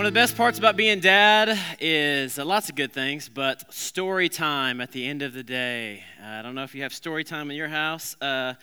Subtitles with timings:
[0.00, 3.70] One of the best parts about being dad is uh, lots of good things, but
[3.70, 6.04] story time at the end of the day.
[6.18, 8.16] Uh, I don't know if you have story time in your house.
[8.18, 8.54] Uh,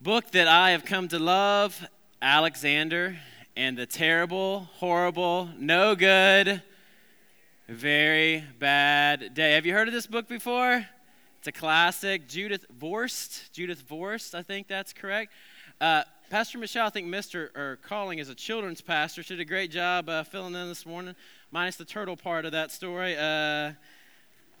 [0.00, 1.80] book that I have come to love
[2.20, 3.16] Alexander
[3.56, 6.60] and the terrible, horrible, no good,
[7.68, 9.52] very bad day.
[9.52, 10.84] Have you heard of this book before?
[11.38, 12.26] It's a classic.
[12.26, 13.52] Judith Viorst.
[13.52, 15.32] Judith Viorst, I think that's correct.
[15.80, 16.02] Uh,
[16.34, 17.56] Pastor Michelle, I think Mr.
[17.56, 19.22] or Calling is a children's pastor.
[19.22, 21.14] She did a great job uh, filling in this morning,
[21.52, 23.14] minus the turtle part of that story.
[23.16, 23.70] Uh,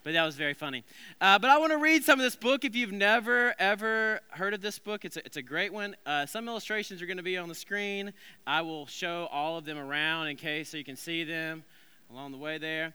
[0.04, 0.84] but that was very funny.
[1.20, 2.64] Uh, but I want to read some of this book.
[2.64, 5.96] If you've never, ever heard of this book, it's a, it's a great one.
[6.06, 8.12] Uh, some illustrations are going to be on the screen.
[8.46, 11.64] I will show all of them around in case so you can see them
[12.08, 12.94] along the way there.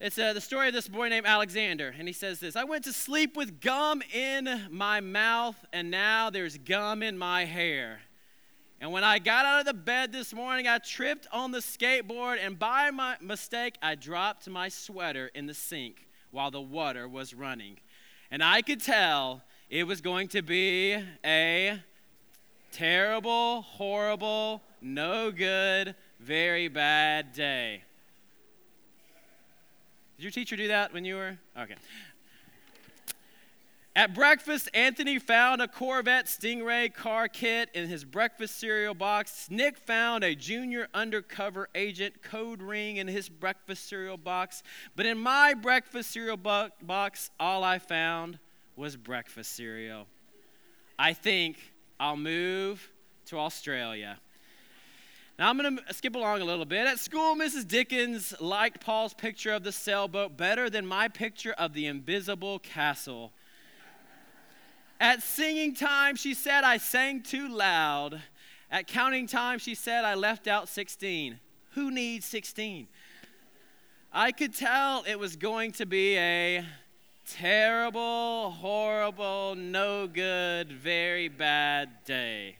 [0.00, 2.84] It's uh, the story of this boy named Alexander, and he says this I went
[2.84, 7.98] to sleep with gum in my mouth, and now there's gum in my hair.
[8.80, 12.38] And when I got out of the bed this morning, I tripped on the skateboard,
[12.40, 17.34] and by my mistake, I dropped my sweater in the sink while the water was
[17.34, 17.78] running.
[18.30, 21.82] And I could tell it was going to be a
[22.70, 27.82] terrible, horrible, no good, very bad day.
[30.18, 31.38] Did your teacher do that when you were?
[31.56, 31.76] Okay.
[33.94, 39.46] At breakfast, Anthony found a Corvette Stingray car kit in his breakfast cereal box.
[39.48, 44.64] Nick found a junior undercover agent code ring in his breakfast cereal box.
[44.96, 48.40] But in my breakfast cereal box, all I found
[48.74, 50.08] was breakfast cereal.
[50.98, 51.58] I think
[52.00, 52.90] I'll move
[53.26, 54.18] to Australia.
[55.38, 56.88] Now, I'm going to skip along a little bit.
[56.88, 57.66] At school, Mrs.
[57.68, 63.30] Dickens liked Paul's picture of the sailboat better than my picture of the invisible castle.
[64.98, 68.20] At singing time, she said I sang too loud.
[68.68, 71.38] At counting time, she said I left out 16.
[71.74, 72.88] Who needs 16?
[74.12, 76.64] I could tell it was going to be a
[77.28, 82.56] terrible, horrible, no good, very bad day.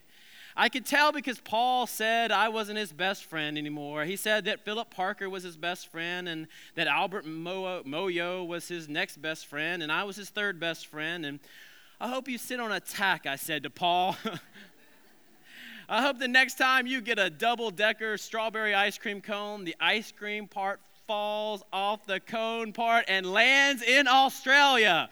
[0.60, 4.04] I could tell because Paul said I wasn't his best friend anymore.
[4.04, 8.66] He said that Philip Parker was his best friend and that Albert Mo- Moyo was
[8.66, 11.24] his next best friend and I was his third best friend.
[11.24, 11.38] And
[12.00, 14.16] I hope you sit on a tack, I said to Paul.
[15.88, 19.76] I hope the next time you get a double decker strawberry ice cream cone, the
[19.78, 25.08] ice cream part falls off the cone part and lands in Australia.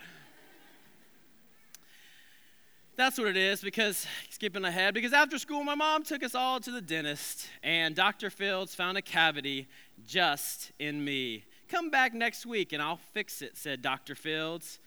[2.96, 6.60] That's what it is because, skipping ahead, because after school, my mom took us all
[6.60, 8.30] to the dentist, and Dr.
[8.30, 9.68] Fields found a cavity
[10.06, 11.44] just in me.
[11.68, 14.14] Come back next week and I'll fix it, said Dr.
[14.14, 14.78] Fields.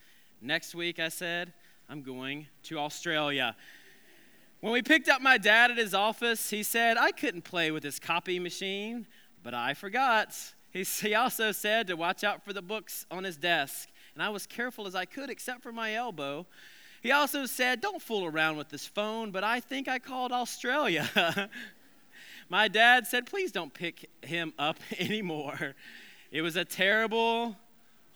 [0.42, 1.52] Next week, I said,
[1.88, 3.54] I'm going to Australia.
[4.60, 7.84] When we picked up my dad at his office, he said I couldn't play with
[7.84, 9.06] his copy machine,
[9.44, 10.34] but I forgot.
[10.72, 14.30] He, he also said to watch out for the books on his desk, and I
[14.30, 16.46] was careful as I could, except for my elbow.
[17.00, 21.08] He also said, Don't fool around with this phone, but I think I called Australia.
[22.48, 25.74] My dad said, Please don't pick him up anymore.
[26.30, 27.56] It was a terrible,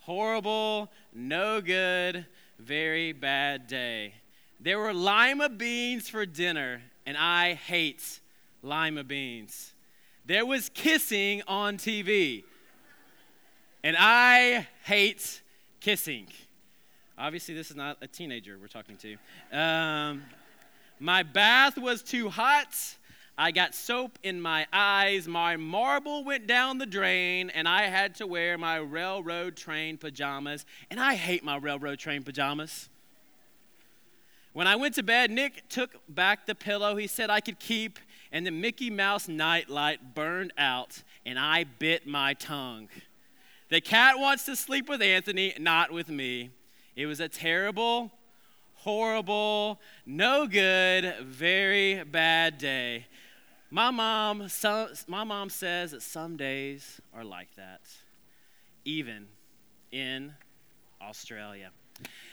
[0.02, 2.26] horrible, no good,
[2.58, 4.14] very bad day.
[4.60, 8.20] There were lima beans for dinner, and I hate
[8.62, 9.72] lima beans.
[10.26, 12.44] There was kissing on TV,
[13.82, 15.42] and I hate
[15.80, 16.28] kissing.
[17.16, 19.56] Obviously, this is not a teenager we're talking to.
[19.56, 20.22] Um,
[20.98, 22.74] my bath was too hot.
[23.38, 25.28] I got soap in my eyes.
[25.28, 30.66] My marble went down the drain, and I had to wear my railroad train pajamas.
[30.90, 32.88] And I hate my railroad train pajamas.
[34.52, 37.98] When I went to bed, Nick took back the pillow he said I could keep,
[38.30, 42.88] and the Mickey Mouse nightlight burned out, and I bit my tongue.
[43.68, 46.50] The cat wants to sleep with Anthony, not with me.
[46.96, 48.12] It was a terrible,
[48.74, 53.06] horrible, no good, very bad day.
[53.70, 54.48] My mom,
[55.08, 57.80] my mom says that some days are like that,
[58.84, 59.26] even
[59.90, 60.34] in
[61.02, 61.70] Australia.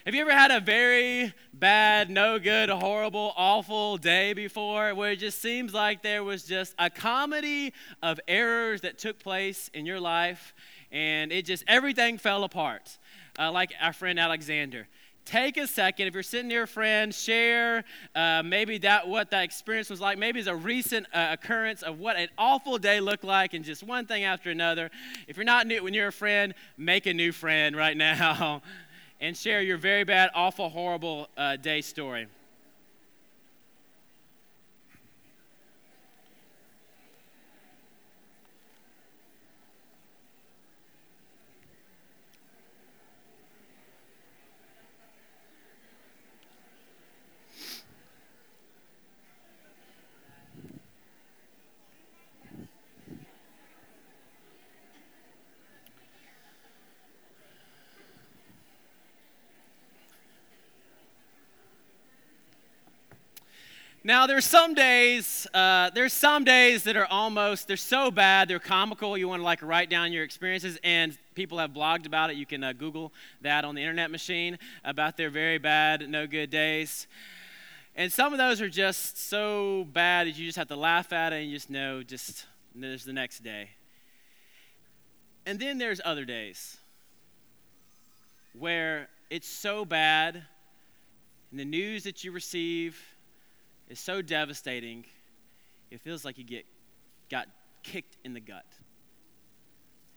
[0.05, 5.17] Have you ever had a very bad, no good, horrible, awful day before where it
[5.19, 7.73] just seems like there was just a comedy
[8.03, 10.53] of errors that took place in your life
[10.91, 12.97] and it just, everything fell apart?
[13.39, 14.87] Uh, like our friend Alexander.
[15.23, 16.07] Take a second.
[16.07, 17.83] If you're sitting near a friend, share
[18.15, 20.17] uh, maybe that what that experience was like.
[20.17, 23.83] Maybe it's a recent uh, occurrence of what an awful day looked like, and just
[23.83, 24.89] one thing after another.
[25.27, 28.63] If you're not new, when you're a friend, make a new friend right now,
[29.19, 32.27] and share your very bad, awful, horrible uh, day story.
[64.03, 68.57] Now, there's some days, uh, there's some days that are almost, they're so bad, they're
[68.57, 69.15] comical.
[69.15, 72.35] You want to like write down your experiences, and people have blogged about it.
[72.35, 76.49] You can uh, Google that on the internet machine about their very bad, no good
[76.49, 77.05] days.
[77.95, 81.31] And some of those are just so bad that you just have to laugh at
[81.31, 83.69] it and you just know, just there's the next day.
[85.45, 86.77] And then there's other days
[88.57, 90.41] where it's so bad,
[91.51, 92.99] and the news that you receive
[93.91, 95.05] is so devastating,
[95.91, 96.65] it feels like you get
[97.29, 97.47] got
[97.83, 98.65] kicked in the gut.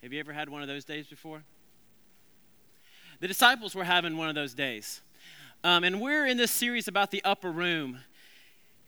[0.03, 1.43] Have you ever had one of those days before?
[3.21, 5.01] The disciples were having one of those days.
[5.65, 7.99] Um, and we're in this series about the upper room.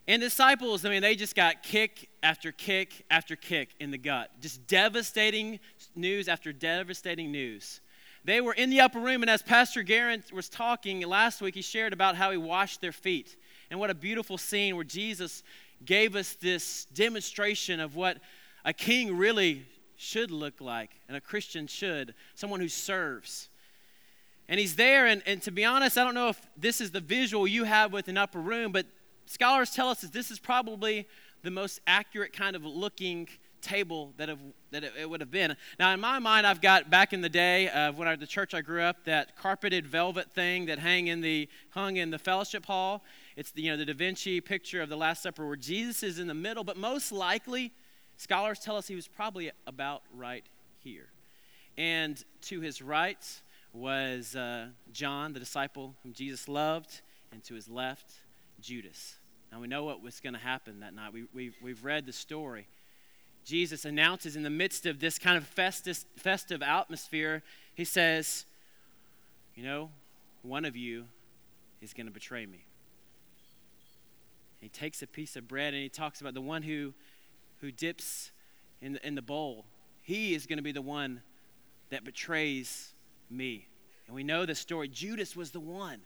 [0.07, 4.31] And disciples, I mean, they just got kick after kick after kick in the gut.
[4.41, 5.59] Just devastating
[5.97, 7.81] news after devastating news.
[8.25, 11.63] They were in the upper room, and as Pastor Garrett was talking last week, he
[11.63, 13.37] shared about how he washed their feet.
[13.71, 15.43] And what a beautiful scene where Jesus
[15.85, 18.19] gave us this demonstration of what
[18.65, 19.67] a king really
[19.97, 23.49] should look like, and a Christian should someone who serves.
[24.49, 27.01] And he's there, and, and to be honest, I don't know if this is the
[27.01, 28.87] visual you have with an upper room, but
[29.27, 31.09] scholars tell us that this is probably
[31.43, 33.29] the most accurate kind of looking
[33.61, 34.39] table that, have,
[34.71, 35.57] that it, would have been.
[35.81, 38.55] Now, in my mind, I've got back in the day of when I, the church
[38.55, 42.67] I grew up, that carpeted velvet thing that hang in the, hung in the fellowship
[42.67, 43.03] hall.
[43.37, 46.19] It's the, you know, the Da Vinci picture of the Last Supper where Jesus is
[46.19, 47.71] in the middle, but most likely,
[48.17, 50.45] scholars tell us he was probably about right
[50.83, 51.09] here.
[51.77, 53.19] And to his right
[53.75, 58.11] was uh, John, the disciple whom Jesus loved, and to his left,
[58.61, 59.17] Judas.
[59.53, 61.13] Now we know what was going to happen that night.
[61.13, 62.67] We, we've, we've read the story.
[63.45, 67.43] Jesus announces in the midst of this kind of festive, festive atmosphere,
[67.75, 68.45] he says,
[69.55, 69.91] You know,
[70.43, 71.05] one of you
[71.81, 72.66] is going to betray me.
[74.61, 76.95] He takes a piece of bread and he talks about the one who,
[77.61, 78.31] who dips
[78.81, 79.65] in the, in the bowl.
[80.03, 81.23] He is going to be the one
[81.91, 82.93] that betrays
[83.31, 83.67] me.
[84.07, 84.89] And we know the story.
[84.89, 86.01] Judas was the one.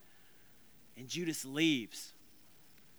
[0.97, 2.13] And Judas leaves.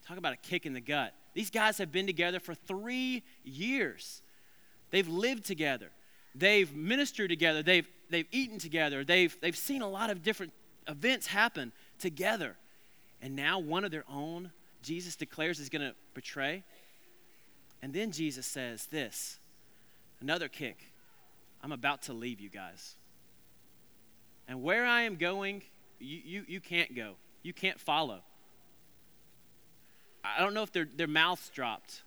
[0.08, 1.14] Talk about a kick in the gut.
[1.34, 4.22] These guys have been together for three years.
[4.90, 5.90] They've lived together.
[6.36, 7.64] They've ministered together.
[7.64, 9.04] They've, they've eaten together.
[9.04, 10.54] They've, they've seen a lot of different
[10.88, 12.56] events happen together.
[13.22, 14.52] And now one of their own
[14.82, 16.64] Jesus declares he's going to betray.
[17.82, 19.40] And then Jesus says this
[20.22, 20.92] another kick.
[21.64, 22.96] I'm about to leave you guys.
[24.48, 25.62] And where I am going,
[26.00, 27.14] you, you, you can't go.
[27.44, 28.22] You can't follow.
[30.24, 32.04] I don't know if their, their mouths dropped.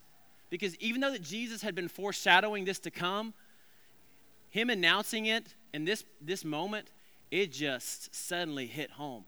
[0.50, 3.35] Because even though that Jesus had been foreshadowing this to come,
[4.50, 6.88] him announcing it in this, this moment,
[7.31, 9.25] it just suddenly hit home.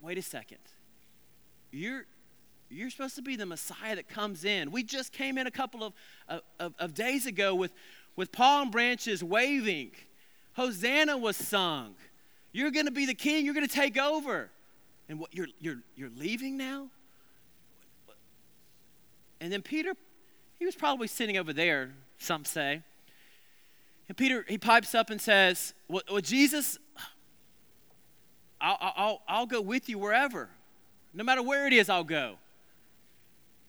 [0.00, 0.58] Wait a second.
[1.70, 2.06] You're,
[2.74, 4.70] you're supposed to be the Messiah that comes in.
[4.70, 5.92] We just came in a couple of,
[6.58, 7.72] of, of days ago with,
[8.16, 9.92] with palm branches waving.
[10.54, 11.94] Hosanna was sung.
[12.52, 13.44] You're going to be the king.
[13.44, 14.50] You're going to take over.
[15.08, 16.88] And what you're, you're, you're leaving now?
[19.40, 19.94] And then Peter,
[20.58, 22.82] he was probably sitting over there, some say.
[24.08, 26.78] And Peter, he pipes up and says, Well, well Jesus,
[28.60, 30.48] I'll, I'll, I'll go with you wherever.
[31.12, 32.36] No matter where it is, I'll go.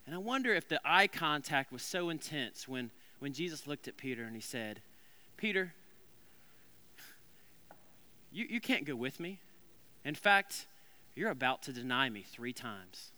[0.05, 3.97] And I wonder if the eye contact was so intense when, when Jesus looked at
[3.97, 4.81] Peter and he said,
[5.35, 5.73] Peter,
[8.31, 9.39] you, you can't go with me.
[10.03, 10.67] In fact,
[11.15, 13.11] you're about to deny me three times.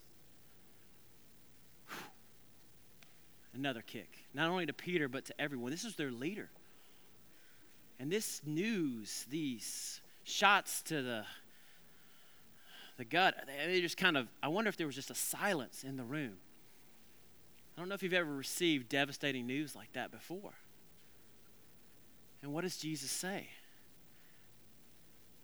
[3.54, 5.72] Another kick, not only to Peter, but to everyone.
[5.72, 6.50] This is their leader.
[8.00, 11.26] And this news, these shots to the,
[12.98, 15.98] the gut, they just kind of, I wonder if there was just a silence in
[15.98, 16.34] the room.
[17.78, 20.54] I don't know if you've ever received devastating news like that before.
[22.42, 23.50] And what does Jesus say?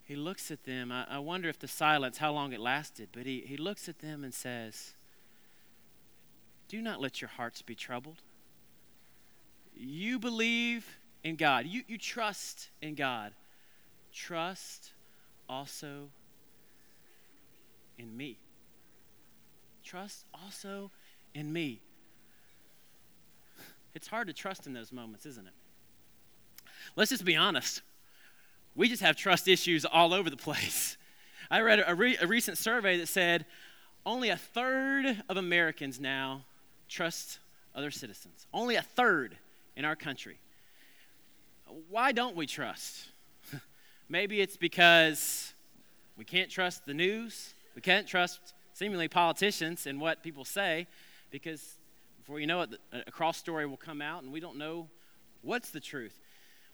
[0.04, 0.92] He looks at them.
[0.92, 4.00] I, I wonder if the silence, how long it lasted, but he, he looks at
[4.00, 4.94] them and says,
[6.68, 8.24] Do not let your hearts be troubled.
[9.76, 13.34] You believe in God, you, you trust in God.
[14.12, 14.92] Trust
[15.48, 16.10] also
[17.98, 18.38] in me.
[19.84, 20.90] Trust also
[21.34, 21.82] in me.
[23.96, 25.54] It's hard to trust in those moments, isn't it?
[26.96, 27.82] Let's just be honest.
[28.76, 30.98] We just have trust issues all over the place.
[31.52, 33.46] I read a, re- a recent survey that said
[34.06, 36.46] only a third of Americans now
[36.90, 37.40] trust
[37.76, 38.48] other citizens.
[38.54, 39.38] Only a third
[39.76, 40.38] in our country.
[41.90, 43.08] Why don't we trust?
[44.10, 45.54] Maybe it's because
[46.18, 50.88] we can't trust the news, we can't trust seemingly politicians and what people say.
[51.32, 51.78] because
[52.24, 54.88] before you know it, a cross story will come out and we don't know
[55.42, 56.22] what's the truth.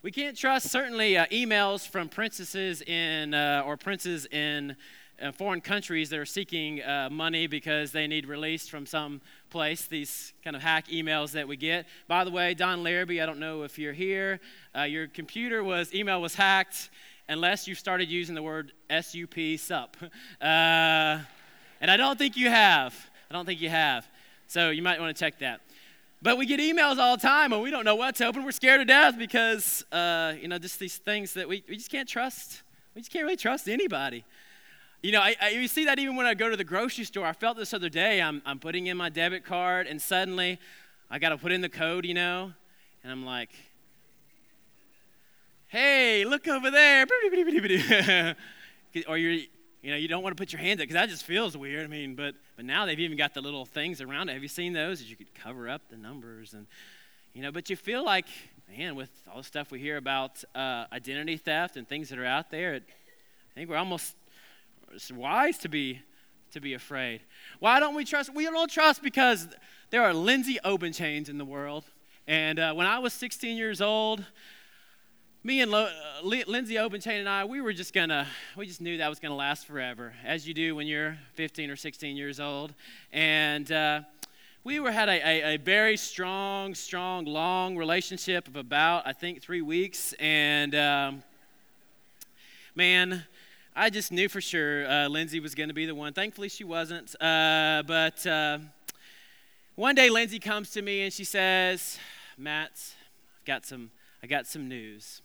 [0.00, 4.76] We can't trust certainly uh, emails from princesses in uh, or princes in
[5.20, 9.86] uh, foreign countries that are seeking uh, money because they need release from some place.
[9.86, 11.86] These kind of hack emails that we get.
[12.06, 14.38] By the way, Don Larrabee, I don't know if you're here.
[14.78, 16.90] Uh, your computer was email was hacked
[17.28, 19.96] unless you started using the word sup sup,
[20.40, 21.18] uh,
[21.80, 22.94] and I don't think you have.
[23.28, 24.06] I don't think you have.
[24.50, 25.60] So you might want to check that.
[26.20, 28.44] But we get emails all the time and we don't know what to open.
[28.44, 31.88] We're scared to death because, uh, you know, just these things that we, we just
[31.88, 32.62] can't trust.
[32.96, 34.24] We just can't really trust anybody.
[35.04, 37.26] You know, I, I, you see that even when I go to the grocery store.
[37.26, 38.20] I felt this other day.
[38.20, 40.58] I'm, I'm putting in my debit card and suddenly
[41.08, 42.52] I got to put in the code, you know,
[43.04, 43.50] and I'm like,
[45.68, 47.06] hey, look over there.
[49.06, 49.44] or you're,
[49.82, 51.84] you know, you don't want to put your hands up because that just feels weird.
[51.84, 54.34] I mean, but but now they've even got the little things around it.
[54.34, 55.00] Have you seen those?
[55.00, 56.66] That you could cover up the numbers and,
[57.32, 58.26] you know, but you feel like,
[58.68, 62.26] man, with all the stuff we hear about uh, identity theft and things that are
[62.26, 64.14] out there, it, I think we're almost
[65.14, 66.00] wise to be
[66.52, 67.20] to be afraid.
[67.60, 68.34] Why don't we trust?
[68.34, 69.48] We don't trust because
[69.90, 71.84] there are Lindsay Obenchains in the world.
[72.26, 74.24] And uh, when I was 16 years old,
[75.42, 78.98] me and Lo, uh, Lindsay Obenchain and I, we were just gonna, we just knew
[78.98, 82.74] that was gonna last forever, as you do when you're 15 or 16 years old.
[83.10, 84.02] And uh,
[84.64, 89.40] we were had a, a, a, very strong, strong, long relationship of about, I think,
[89.40, 90.12] three weeks.
[90.20, 91.22] And um,
[92.74, 93.24] man,
[93.74, 96.12] I just knew for sure uh, Lindsay was gonna be the one.
[96.12, 97.14] Thankfully, she wasn't.
[97.18, 98.58] Uh, but uh,
[99.74, 101.98] one day, Lindsay comes to me and she says,
[102.36, 102.72] "Matt,
[103.38, 103.90] I've got some,
[104.22, 105.22] I got some news."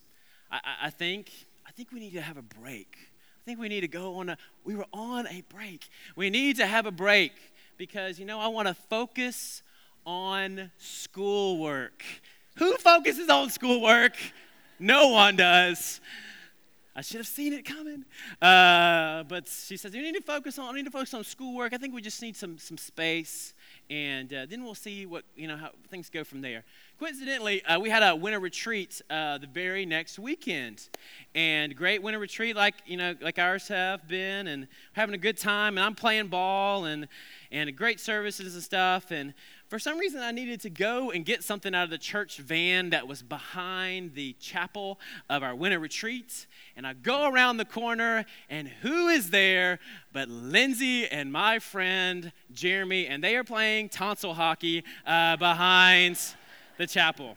[0.63, 1.31] I, I think
[1.67, 2.97] I think we need to have a break.
[2.97, 5.89] I think we need to go on a we were on a break.
[6.15, 7.33] We need to have a break
[7.77, 9.61] because you know I want to focus
[10.05, 12.03] on schoolwork.
[12.57, 14.15] Who focuses on schoolwork?
[14.79, 15.99] No one does.
[16.95, 18.05] I should have seen it coming.
[18.41, 21.73] Uh, but she says, you need to focus on, I need to focus on schoolwork.
[21.73, 23.53] I think we just need some, some space.
[23.89, 26.63] And uh, then we'll see what, you know, how things go from there.
[26.97, 30.89] Coincidentally, uh, we had a winter retreat uh, the very next weekend,
[31.35, 35.37] and great winter retreat like you know like ours have been, and having a good
[35.37, 35.77] time.
[35.77, 37.07] And I'm playing ball and
[37.51, 39.11] and great services and stuff.
[39.11, 39.33] And
[39.67, 42.91] for some reason, I needed to go and get something out of the church van
[42.91, 46.45] that was behind the chapel of our winter retreat.
[46.77, 49.79] And I go around the corner, and who is there
[50.13, 53.07] but Lindsay and my friend Jeremy?
[53.07, 56.19] And they are playing tonsil hockey uh, behind
[56.77, 57.35] the chapel.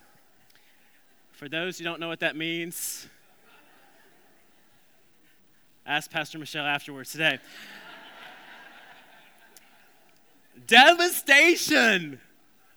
[1.33, 3.09] For those who don't know what that means,
[5.87, 7.39] ask Pastor Michelle afterwards today.
[10.67, 12.21] Devastation.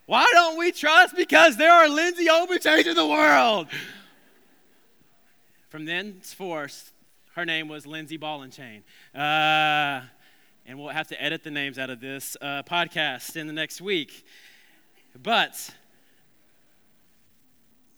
[0.05, 1.15] Why don't we trust?
[1.15, 3.67] Because there are Lindsay Obenchains in the world.
[5.69, 6.91] From thenceforth,
[7.35, 8.83] her name was Lindsay Ball and.
[9.15, 10.01] Uh,
[10.65, 13.81] and we'll have to edit the names out of this uh, podcast in the next
[13.81, 14.25] week.
[15.21, 15.73] But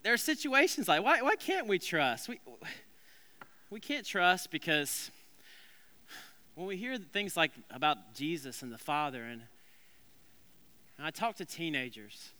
[0.04, 2.30] there are situations like why, why can't we trust?
[2.30, 2.40] We,
[3.70, 5.10] we can't trust because
[6.56, 9.42] when we hear things like about Jesus and the Father, and,
[10.98, 12.32] and I talk to teenagers,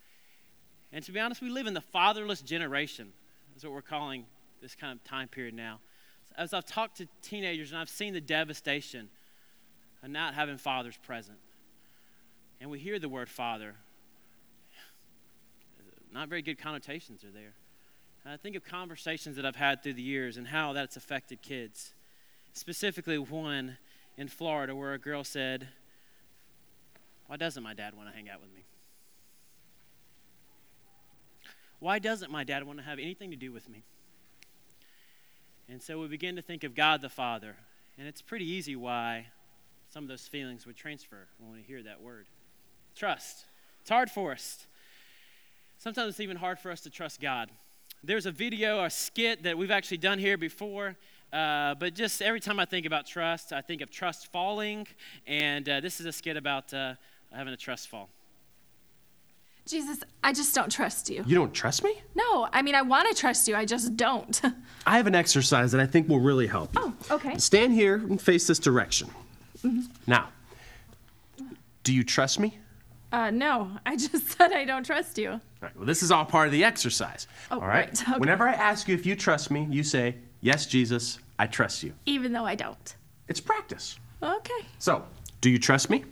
[0.92, 3.12] and to be honest, we live in the fatherless generation,
[3.56, 4.26] is what we're calling
[4.62, 5.80] this kind of time period now.
[6.38, 9.10] As I've talked to teenagers and I've seen the devastation
[10.04, 11.38] of not having fathers present,
[12.62, 13.76] and we hear the word father,
[16.14, 17.54] not very good connotations are there.
[18.24, 21.42] And I think of conversations that I've had through the years and how that's affected
[21.42, 21.94] kids.
[22.54, 23.78] Specifically, one
[24.18, 25.68] in Florida where a girl said,
[27.28, 28.64] Why doesn't my dad want to hang out with me?
[31.80, 33.84] Why doesn't my dad want to have anything to do with me?
[35.70, 37.56] And so we begin to think of God the Father.
[37.98, 39.28] And it's pretty easy why
[39.90, 42.26] some of those feelings would transfer when we hear that word.
[42.96, 43.46] Trust.
[43.82, 44.66] It's hard for us.
[45.78, 47.50] Sometimes it's even hard for us to trust God.
[48.04, 50.96] There's a video, a skit that we've actually done here before.
[51.32, 54.88] Uh, but just every time I think about trust, I think of trust falling.
[55.28, 56.94] And uh, this is a skit about uh,
[57.34, 58.10] having a trust fall.
[59.66, 61.24] Jesus, I just don't trust you.
[61.26, 62.02] You don't trust me?
[62.16, 64.42] No, I mean, I want to trust you, I just don't.
[64.86, 66.82] I have an exercise that I think will really help you.
[66.84, 67.38] Oh, okay.
[67.38, 69.10] Stand here and face this direction.
[69.64, 69.82] Mm-hmm.
[70.06, 70.30] Now,
[71.84, 72.58] do you trust me?
[73.14, 75.32] Uh, no, I just said I don't trust you.
[75.32, 77.28] All right, well, this is all part of the exercise.
[77.50, 77.88] Oh, all right?
[77.88, 78.04] right.
[78.10, 78.20] Okay.
[78.20, 81.94] Whenever I ask you if you trust me, you say, Yes, Jesus, I trust you.
[82.06, 82.96] Even though I don't.
[83.30, 83.98] It's practice.
[84.22, 84.66] Okay.
[84.78, 85.06] So,
[85.40, 86.04] do you trust me?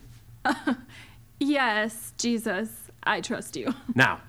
[1.44, 2.70] Yes, Jesus,
[3.04, 3.74] I trust you.
[3.96, 4.22] Now,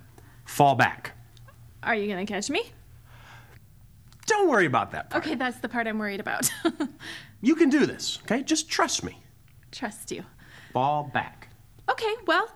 [0.46, 1.12] fall back.
[1.82, 2.62] Are you gonna catch me?
[4.26, 5.22] Don't worry about that part.
[5.26, 6.50] Okay, that's the part I'm worried about.
[7.44, 8.44] You can do this, okay?
[8.44, 9.18] Just trust me.
[9.72, 10.22] trust you.
[10.72, 11.48] Fall back.
[11.90, 12.48] Okay, well,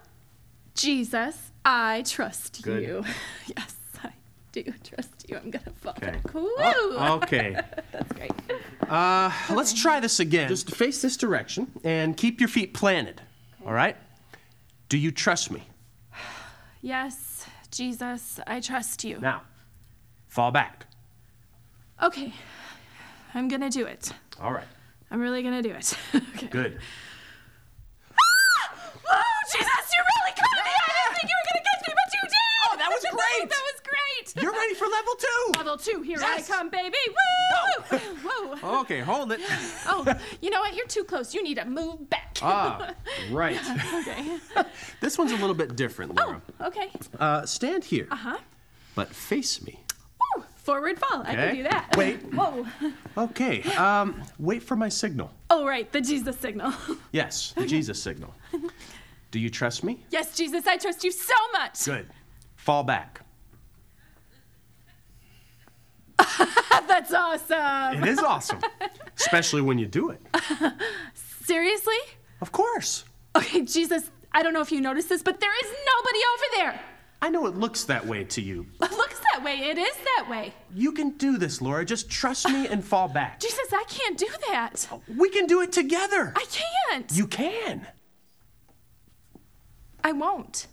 [0.74, 2.84] Jesus, I trust Good.
[2.84, 3.04] you.
[3.56, 4.12] Yes, I
[4.52, 5.36] do trust you.
[5.36, 6.12] I'm gonna fall Okay.
[6.12, 6.32] back.
[6.32, 6.44] Woo!
[6.56, 7.60] Oh, okay.
[7.90, 8.30] That's great.
[8.88, 10.48] Uh, let's try this again.
[10.48, 13.20] Just face this direction and keep your feet planted.
[13.66, 13.96] All right?
[14.88, 15.62] Do you trust me?
[16.80, 19.18] Yes, Jesus, I trust you.
[19.18, 19.42] Now,
[20.28, 20.86] fall back.
[22.02, 22.32] Okay,
[23.34, 24.12] I'm gonna do it.
[24.40, 24.66] All right.
[25.10, 25.96] I'm really gonna do it.
[26.14, 26.46] okay.
[26.46, 26.78] Good.
[29.06, 30.70] Whoa, Jesus, you really caught me!
[30.70, 32.56] I didn't think you were gonna catch me, but you did!
[32.66, 33.50] Oh, that was great!
[33.50, 34.25] that was great!
[34.40, 35.52] You're ready for level two.
[35.58, 36.50] Level two, here Yes.
[36.50, 36.96] I come, baby!
[37.08, 37.98] Woo!
[37.98, 38.80] Whoa!
[38.80, 39.40] Okay, hold it.
[39.86, 40.04] Oh,
[40.40, 40.74] you know what?
[40.74, 41.34] You're too close.
[41.34, 42.36] You need to move back.
[42.42, 42.92] Ah,
[43.30, 43.58] right.
[43.94, 44.38] okay.
[45.00, 46.40] This one's a little bit different, Laura.
[46.60, 46.90] Okay.
[47.18, 48.38] Uh, stand here, Uh huh.
[48.94, 49.80] but face me.
[50.36, 50.44] Woo!
[50.56, 51.22] Forward fall.
[51.24, 51.94] I can do that.
[51.96, 52.16] Wait.
[52.34, 52.66] Whoa.
[53.16, 53.62] Okay.
[53.74, 55.30] Um, wait for my signal.
[55.48, 55.90] Oh, right.
[55.92, 56.72] The Jesus signal.
[57.12, 58.34] Yes, the Jesus signal.
[59.30, 60.04] Do you trust me?
[60.10, 61.84] yes, Jesus, I trust you so much.
[61.84, 62.06] Good.
[62.56, 63.20] Fall back.
[66.88, 68.02] That's awesome.
[68.02, 68.60] It is awesome,
[69.18, 70.20] especially when you do it.
[71.44, 71.94] Seriously?
[72.40, 73.04] Of course.
[73.36, 76.80] Okay, Jesus, I don't know if you noticed this, but there is nobody over there.
[77.22, 78.66] I know it looks that way to you.
[78.82, 79.54] It looks that way.
[79.70, 80.54] It is that way.
[80.74, 81.84] You can do this, Laura.
[81.84, 83.40] Just trust me and fall back.
[83.40, 84.86] Jesus, I can't do that.
[85.16, 86.32] We can do it together.
[86.36, 87.10] I can't.
[87.12, 87.86] You can.
[90.04, 90.66] I won't.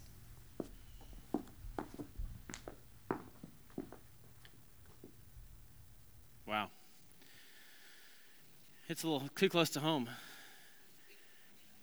[6.46, 6.70] Wow.
[8.90, 10.10] It's a little too close to home.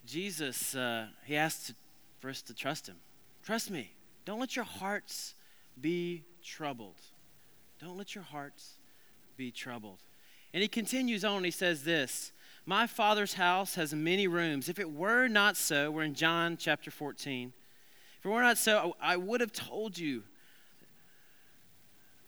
[0.07, 1.73] Jesus, uh, he asked
[2.19, 2.97] for us to trust him.
[3.43, 3.93] Trust me.
[4.25, 5.35] Don't let your hearts
[5.81, 7.01] be troubled.
[7.81, 8.75] Don't let your hearts
[9.37, 9.99] be troubled.
[10.53, 12.33] And he continues on, he says this
[12.67, 14.69] My Father's house has many rooms.
[14.69, 17.53] If it were not so, we're in John chapter 14.
[18.19, 20.25] If it were not so, I would have told you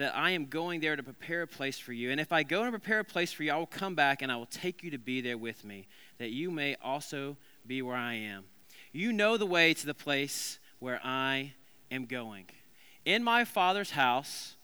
[0.02, 2.10] that I am going there to prepare a place for you.
[2.10, 4.32] And if I go and prepare a place for you, I will come back and
[4.32, 5.86] I will take you to be there with me,
[6.18, 8.44] that you may also be where I am.
[8.92, 11.52] You know the way to the place where I
[11.92, 12.46] am going.
[13.04, 14.56] In my Father's house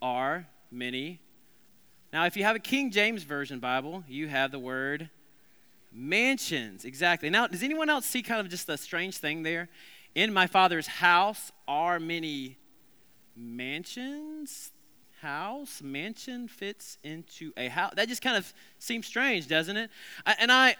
[0.00, 1.20] are many.
[2.10, 5.10] Now, if you have a King James Version Bible, you have the word
[5.92, 6.86] mansions.
[6.86, 7.28] Exactly.
[7.28, 9.68] Now, does anyone else see kind of just a strange thing there?
[10.14, 12.56] In my Father's house are many
[13.36, 14.70] mansions
[15.20, 19.90] house mansion fits into a house that just kind of seems strange doesn't it?
[20.26, 20.76] I, and i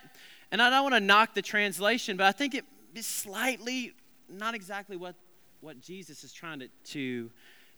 [0.53, 2.65] and i don't want to knock the translation but i think it
[2.95, 3.95] is slightly
[4.29, 5.15] not exactly what
[5.61, 7.31] what jesus is trying to to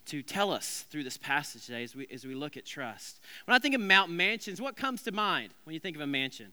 [0.06, 3.20] to tell us through this passage today as we as we look at trust.
[3.44, 6.06] When i think of mount mansions what comes to mind when you think of a
[6.06, 6.52] mansion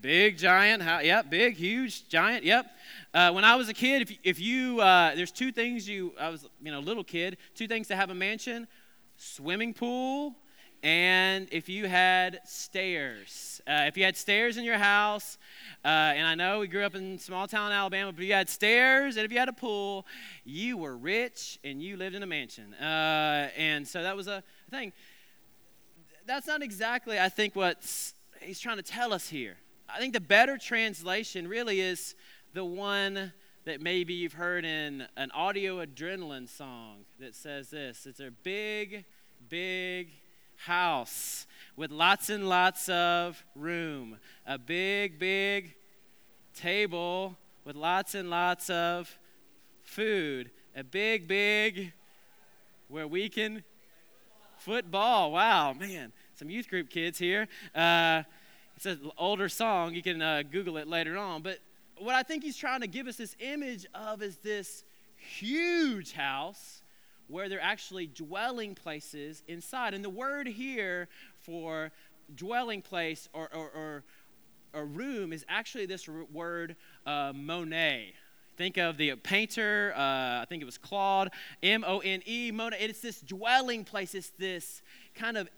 [0.00, 2.66] Big, giant, how, yep, big, huge, giant, yep.
[3.12, 6.12] Uh, when I was a kid, if you, if you uh, there's two things you,
[6.20, 8.68] I was, you know, little kid, two things to have a mansion
[9.16, 10.36] swimming pool,
[10.84, 13.60] and if you had stairs.
[13.66, 15.36] Uh, if you had stairs in your house,
[15.84, 18.48] uh, and I know we grew up in small town Alabama, but if you had
[18.48, 20.06] stairs and if you had a pool,
[20.44, 22.74] you were rich and you lived in a mansion.
[22.74, 24.92] Uh, and so that was a thing.
[26.24, 27.78] That's not exactly, I think, what
[28.40, 29.56] he's trying to tell us here.
[29.90, 32.14] I think the better translation really is
[32.52, 33.32] the one
[33.64, 39.06] that maybe you've heard in an audio adrenaline song that says this it's a big,
[39.48, 40.10] big
[40.56, 45.74] house with lots and lots of room, a big, big
[46.54, 49.18] table with lots and lots of
[49.82, 51.92] food, a big, big
[52.88, 53.64] where we can
[54.58, 55.32] football.
[55.32, 57.48] Wow, man, some youth group kids here.
[57.74, 58.24] Uh,
[58.78, 59.92] it's an older song.
[59.92, 61.42] You can uh, Google it later on.
[61.42, 61.58] But
[61.96, 64.84] what I think he's trying to give us this image of is this
[65.16, 66.82] huge house
[67.26, 69.94] where there are actually dwelling places inside.
[69.94, 71.08] And the word here
[71.42, 71.90] for
[72.36, 74.04] dwelling place or, or,
[74.72, 78.12] or, room is actually this word uh, Monet.
[78.56, 81.30] Think of the painter, uh, I think it was Claude,
[81.64, 82.78] M O N E, Monet.
[82.78, 84.82] It's this dwelling place, it's this
[85.16, 85.48] kind of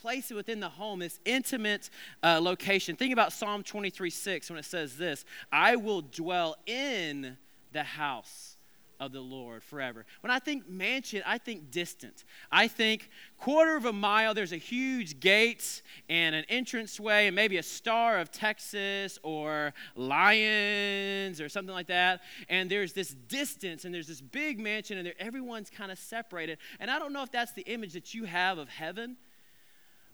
[0.00, 1.90] place it within the home, this intimate
[2.22, 2.96] uh, location.
[2.96, 7.36] Think about Psalm 23 6 when it says this I will dwell in
[7.72, 8.56] the house
[9.00, 10.04] of the Lord forever.
[10.20, 12.24] When I think mansion, I think distant.
[12.52, 13.08] I think
[13.38, 18.18] quarter of a mile, there's a huge gate and an entranceway and maybe a Star
[18.18, 22.20] of Texas or Lions or something like that.
[22.50, 26.58] And there's this distance and there's this big mansion and everyone's kind of separated.
[26.78, 29.16] And I don't know if that's the image that you have of heaven,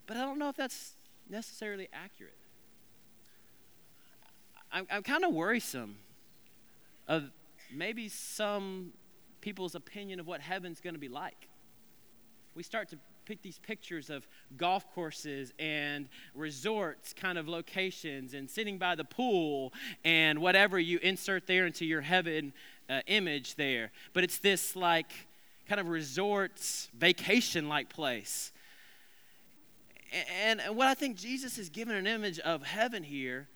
[0.07, 0.95] but I don't know if that's
[1.29, 2.33] necessarily accurate.
[4.71, 5.97] I'm, I'm kind of worrisome
[7.07, 7.29] of
[7.71, 8.93] maybe some
[9.41, 11.47] people's opinion of what heaven's going to be like.
[12.55, 18.49] We start to pick these pictures of golf courses and resorts kind of locations and
[18.49, 19.73] sitting by the pool
[20.05, 22.53] and whatever you insert there into your heaven
[22.89, 23.91] uh, image there.
[24.13, 25.11] But it's this like
[25.67, 28.53] kind of resorts, vacation like place.
[30.43, 33.49] And, what I think Jesus is giving an image of heaven here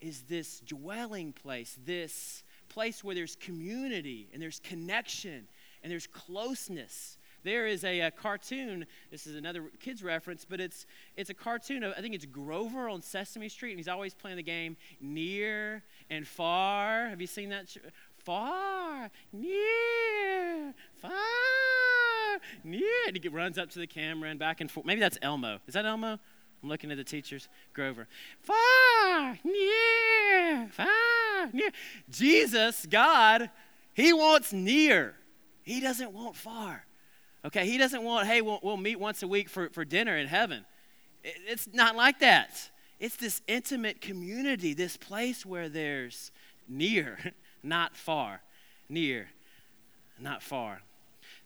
[0.00, 5.48] is this dwelling place, this place where there's community and there's connection
[5.82, 7.18] and there's closeness.
[7.42, 8.84] There is a, a, cartoon.
[9.10, 12.88] This is another kids reference, but it's it's a cartoon of I think it's Grover
[12.88, 17.08] on Sesame Street, and he's always playing the game near and far.
[17.08, 17.74] Have you seen that?
[18.30, 21.10] Far, near, far,
[22.62, 24.86] near, and he runs up to the camera and back and forth.
[24.86, 25.58] Maybe that's Elmo.
[25.66, 26.12] Is that Elmo?
[26.62, 27.48] I'm looking at the teachers.
[27.74, 28.06] Grover.
[28.40, 31.70] Far, near, far, near.
[32.08, 33.50] Jesus, God,
[33.94, 35.16] He wants near.
[35.64, 36.84] He doesn't want far.
[37.44, 40.28] Okay, He doesn't want, hey, we'll, we'll meet once a week for, for dinner in
[40.28, 40.64] heaven.
[41.24, 42.70] It, it's not like that.
[43.00, 46.30] It's this intimate community, this place where there's
[46.68, 47.18] near,
[47.62, 48.40] not far.
[48.88, 49.28] Near,
[50.18, 50.82] not far.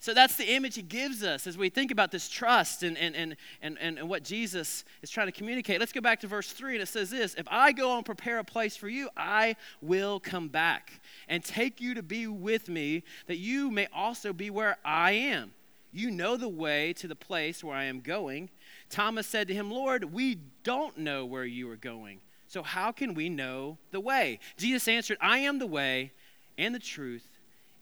[0.04, 3.16] So that's the image he gives us as we think about this trust and, and,
[3.16, 5.80] and, and, and what Jesus is trying to communicate.
[5.80, 8.38] Let's go back to verse 3, and it says this If I go and prepare
[8.38, 13.02] a place for you, I will come back and take you to be with me,
[13.28, 15.52] that you may also be where I am.
[15.90, 18.50] You know the way to the place where I am going.
[18.90, 22.20] Thomas said to him, Lord, we don't know where you are going.
[22.54, 24.38] So how can we know the way?
[24.56, 26.12] Jesus answered, I am the way
[26.56, 27.26] and the truth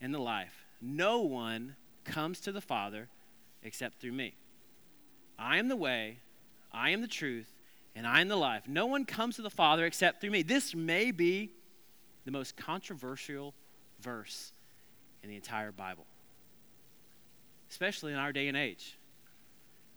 [0.00, 0.64] and the life.
[0.80, 3.10] No one comes to the Father
[3.62, 4.34] except through me.
[5.38, 6.20] I am the way,
[6.72, 7.52] I am the truth,
[7.94, 8.66] and I am the life.
[8.66, 10.40] No one comes to the Father except through me.
[10.40, 11.52] This may be
[12.24, 13.52] the most controversial
[14.00, 14.54] verse
[15.22, 16.06] in the entire Bible,
[17.70, 18.96] especially in our day and age.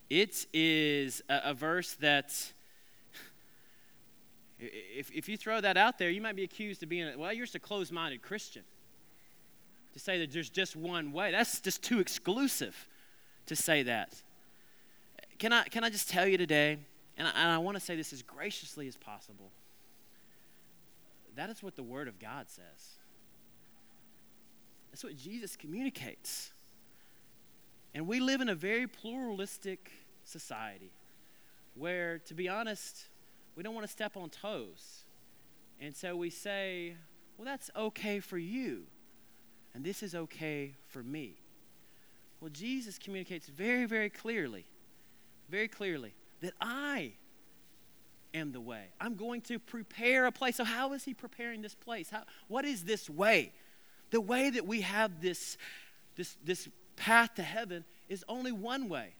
[0.09, 2.51] It is a, a verse that,
[4.71, 7.45] if, if you throw that out there, you might be accused of being, well, you're
[7.45, 8.63] just a closed minded Christian
[9.93, 11.31] to say that there's just one way.
[11.31, 12.87] That's just too exclusive
[13.45, 14.21] to say that.
[15.39, 16.77] Can I, can I just tell you today,
[17.17, 19.51] and I, and I want to say this as graciously as possible,
[21.35, 22.95] that is what the Word of God says.
[24.91, 26.51] That's what Jesus communicates.
[27.93, 29.91] And we live in a very pluralistic
[30.23, 30.91] society
[31.75, 33.05] where, to be honest,
[33.55, 35.05] we don't want to step on toes.
[35.79, 36.95] And so we say,
[37.37, 38.85] well, that's okay for you
[39.75, 41.35] and this is okay for me.
[42.39, 44.65] Well, Jesus communicates very, very clearly,
[45.49, 47.11] very clearly, that I
[48.33, 48.85] am the way.
[49.01, 50.55] I'm going to prepare a place.
[50.55, 52.09] So, how is He preparing this place?
[52.09, 53.51] How, what is this way?
[54.11, 55.57] The way that we have this,
[56.15, 59.13] this, this path to heaven is only one way,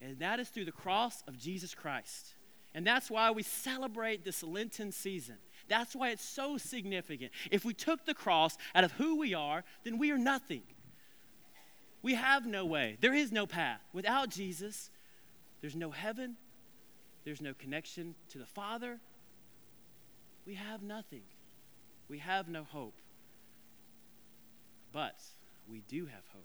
[0.00, 2.34] and that is through the cross of Jesus Christ.
[2.76, 5.36] And that's why we celebrate this Lenten season.
[5.66, 7.32] That's why it's so significant.
[7.50, 10.62] If we took the cross out of who we are, then we are nothing.
[12.02, 12.98] We have no way.
[13.00, 13.80] There is no path.
[13.94, 14.90] Without Jesus,
[15.62, 16.36] there's no heaven,
[17.24, 18.98] there's no connection to the Father.
[20.46, 21.22] We have nothing.
[22.10, 22.98] We have no hope.
[24.92, 25.18] But
[25.66, 26.44] we do have hope.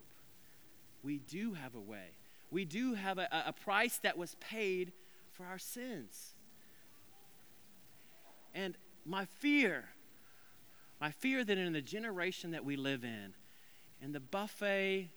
[1.03, 2.15] We do have a way.
[2.49, 4.93] We do have a, a price that was paid
[5.41, 6.33] for our sins.
[8.53, 8.75] And
[9.05, 9.85] my fear,
[10.99, 13.33] my fear that in the generation that we live in,
[14.01, 15.09] in the buffet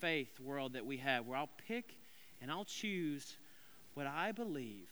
[0.00, 1.96] faith world that we have, where I'll pick
[2.40, 3.36] and I'll choose
[3.94, 4.88] what I believe,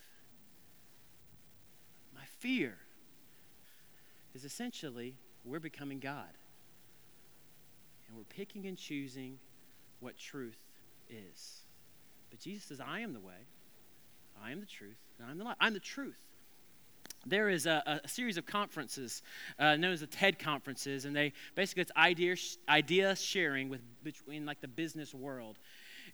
[2.14, 2.76] my fear
[4.34, 6.30] is essentially we're becoming God.
[8.08, 9.38] And we're picking and choosing
[10.00, 10.58] what truth
[11.08, 11.62] is.
[12.30, 13.46] But Jesus says, I am the way,
[14.42, 15.56] I am the truth, and I'm the life.
[15.60, 16.16] I'm the truth
[17.28, 19.22] there is a, a, series of conferences
[19.58, 22.36] uh, known as the TED conferences, and they basically it's idea
[22.68, 25.58] idea sharing with between like the business world.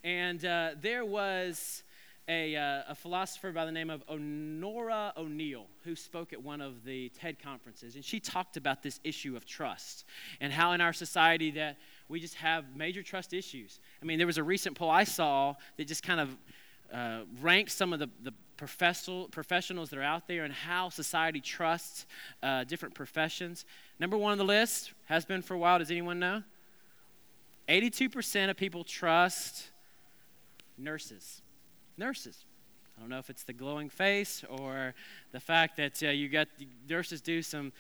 [0.04, 1.84] And uh, there was
[2.28, 6.84] a, uh, a, philosopher by the name of Onora O'Neill who spoke at one of
[6.84, 10.04] the TED conferences, and she talked about this issue of trust
[10.40, 13.80] and how in our society that we just have major trust issues.
[14.00, 16.36] I mean, there was a recent poll I saw that just kind of
[16.92, 17.22] uh,
[17.66, 22.06] some of the, the professional, professionals that are out there and how society trusts
[22.42, 23.64] uh, different professions.
[23.98, 25.78] Number one on the list has been for a while.
[25.78, 26.42] Does anyone know?
[27.68, 29.70] 82% of people trust
[30.76, 31.42] nurses.
[31.96, 32.44] Nurses.
[32.96, 34.94] I don't know if it's the glowing face or
[35.32, 36.48] the fact that uh, you got
[36.88, 37.72] nurses do some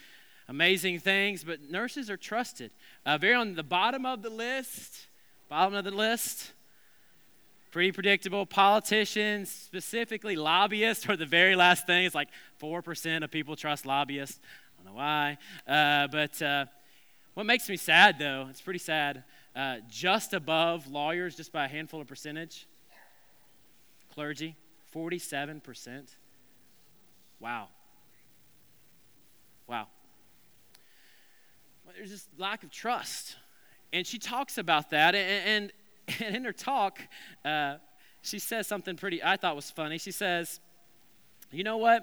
[0.48, 2.70] amazing things, but nurses are trusted.
[3.04, 5.06] Uh, very on the bottom of the list,
[5.48, 6.52] bottom of the list,
[7.72, 8.44] pretty predictable.
[8.44, 12.04] Politicians, specifically lobbyists, are the very last thing.
[12.04, 12.28] It's like
[12.60, 14.38] 4% of people trust lobbyists.
[14.78, 15.38] I don't know why.
[15.66, 16.66] Uh, but uh,
[17.34, 19.24] what makes me sad, though, it's pretty sad,
[19.56, 22.66] uh, just above lawyers, just by a handful of percentage,
[24.14, 24.54] clergy,
[24.94, 26.14] 47%.
[27.40, 27.68] Wow.
[29.66, 29.86] Wow.
[31.86, 33.36] Well, there's this lack of trust.
[33.94, 35.14] And she talks about that.
[35.14, 35.72] And, and,
[36.24, 37.00] and in her talk,
[37.44, 37.76] uh,
[38.22, 39.98] she says something pretty, I thought was funny.
[39.98, 40.60] She says,
[41.50, 42.02] You know what?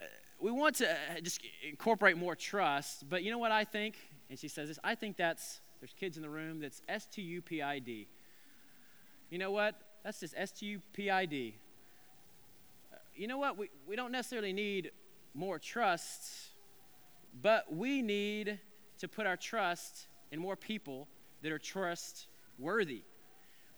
[0.00, 0.04] Uh,
[0.40, 3.96] we want to uh, just incorporate more trust, but you know what I think?
[4.28, 7.22] And she says this I think that's, there's kids in the room, that's S T
[7.22, 8.08] U P I D.
[9.30, 9.74] You know what?
[10.04, 11.56] That's just S T U P I D.
[12.92, 13.58] Uh, you know what?
[13.58, 14.92] We, we don't necessarily need
[15.34, 16.50] more trust,
[17.40, 18.58] but we need
[18.98, 21.08] to put our trust in more people
[21.42, 22.28] that are trustworthy.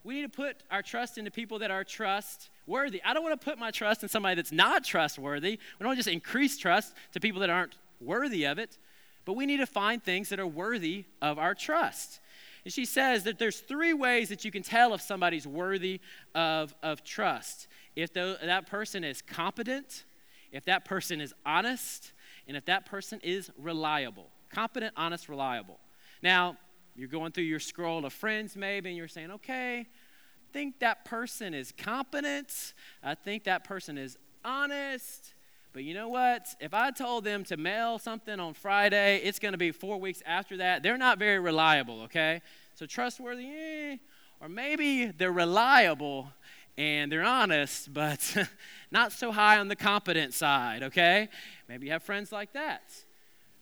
[0.05, 3.01] We need to put our trust into people that are trustworthy.
[3.05, 5.59] I don't want to put my trust in somebody that's not trustworthy.
[5.79, 8.79] We don't just increase trust to people that aren't worthy of it,
[9.25, 12.21] but we need to find things that are worthy of our trust.
[12.65, 16.01] And she says that there's three ways that you can tell if somebody's worthy
[16.35, 17.69] of, of trust.
[17.95, 20.05] If the, that person is competent,
[20.51, 22.13] if that person is honest,
[22.49, 24.29] and if that person is reliable.
[24.53, 25.79] Competent, honest, reliable.
[26.23, 26.57] Now,
[26.97, 31.05] you're going through your scroll of friends maybe, and you're saying, okay, I think that
[31.05, 32.75] person is competent.
[33.03, 35.35] I think that person is honest.
[35.73, 36.55] But you know what?
[36.61, 40.23] If I told them to mail something on Friday, it's going to be four weeks
[40.27, 40.83] after that.
[40.83, 42.43] They're not very reliable, okay?
[42.75, 43.97] So trustworthy, eh.
[44.41, 46.29] Or maybe they're reliable
[46.77, 48.37] and they're honest, but
[48.91, 51.29] not so high on the competent side, okay?
[51.69, 52.83] Maybe you have friends like that.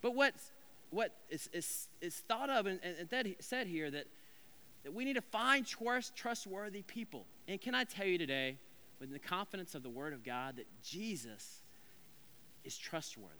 [0.02, 0.34] But what,
[0.90, 4.06] what is, is, is thought of and, and that said here that,
[4.84, 7.26] that we need to find trust, trustworthy people.
[7.48, 8.56] And can I tell you today,
[8.98, 11.62] with the confidence of the Word of God, that Jesus
[12.64, 13.34] is trustworthy?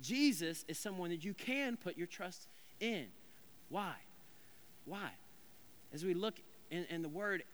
[0.00, 2.48] Jesus is someone that you can put your trust
[2.80, 3.06] in.
[3.68, 3.94] Why?
[4.84, 5.10] Why?
[5.94, 6.40] As we look
[6.70, 7.44] in, in the Word,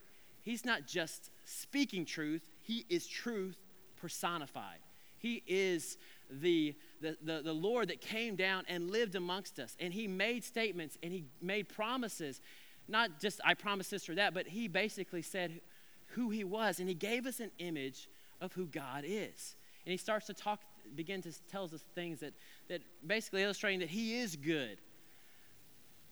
[0.43, 3.59] He's not just speaking truth, He is truth
[4.01, 4.79] personified.
[5.19, 5.99] He is
[6.31, 9.77] the, the, the, the, Lord that came down and lived amongst us.
[9.81, 12.41] And He made statements and He made promises.
[12.89, 15.61] Not just, I promise this or that, but He basically said
[16.09, 16.81] who He was.
[16.81, 18.09] And He gave us an image
[18.41, 19.57] of who God is.
[19.87, 20.61] And He starts to talk,
[20.95, 22.35] begin to tells us things that,
[22.69, 24.79] that basically illustrating that He is good,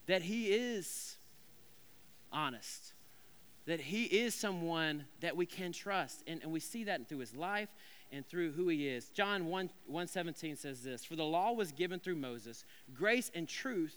[0.06, 1.16] that He is
[2.32, 2.92] honest,
[3.66, 6.22] that he is someone that we can trust.
[6.26, 7.68] And, and we see that through his life
[8.12, 9.08] and through who he is.
[9.10, 12.64] John 1, 117 says this For the law was given through Moses,
[12.94, 13.96] grace and truth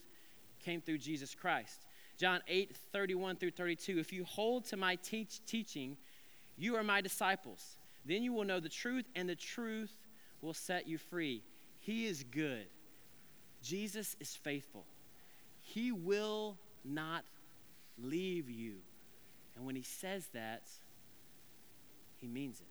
[0.64, 1.86] came through Jesus Christ.
[2.18, 3.98] John 8, 31 through 32.
[3.98, 5.96] If you hold to my teach, teaching,
[6.58, 7.78] you are my disciples.
[8.06, 9.94] Then you will know the truth, and the truth
[10.42, 11.44] will set you free.
[11.80, 12.66] He is good.
[13.62, 14.86] Jesus is faithful.
[15.62, 17.24] He will not
[17.98, 18.80] leave you
[19.60, 20.64] and when he says that,
[22.22, 22.68] he means it.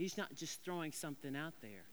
[0.00, 1.84] He's not just throwing something out there.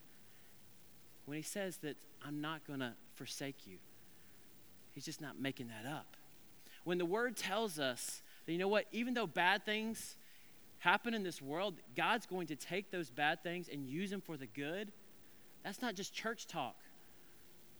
[1.25, 3.79] When he says that I'm not going to forsake you,
[4.93, 6.15] he's just not making that up.
[6.85, 10.15] When the word tells us that, you know what, even though bad things
[10.79, 14.37] happen in this world, God's going to take those bad things and use them for
[14.37, 14.93] the good,
[15.65, 16.77] that's not just church talk.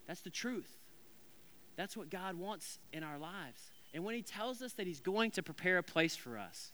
[0.08, 0.76] That's the truth.
[1.78, 3.72] That's what God wants in our lives.
[3.94, 6.74] And when he tells us that he's going to prepare a place for us,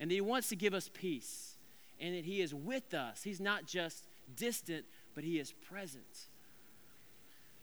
[0.00, 1.57] and that he wants to give us peace,
[2.00, 4.04] and that he is with us, he's not just
[4.36, 4.84] distant,
[5.14, 6.28] but he is present.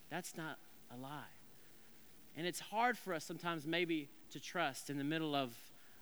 [0.09, 0.57] That's not
[0.93, 1.23] a lie.
[2.37, 5.53] And it's hard for us sometimes, maybe, to trust in the middle of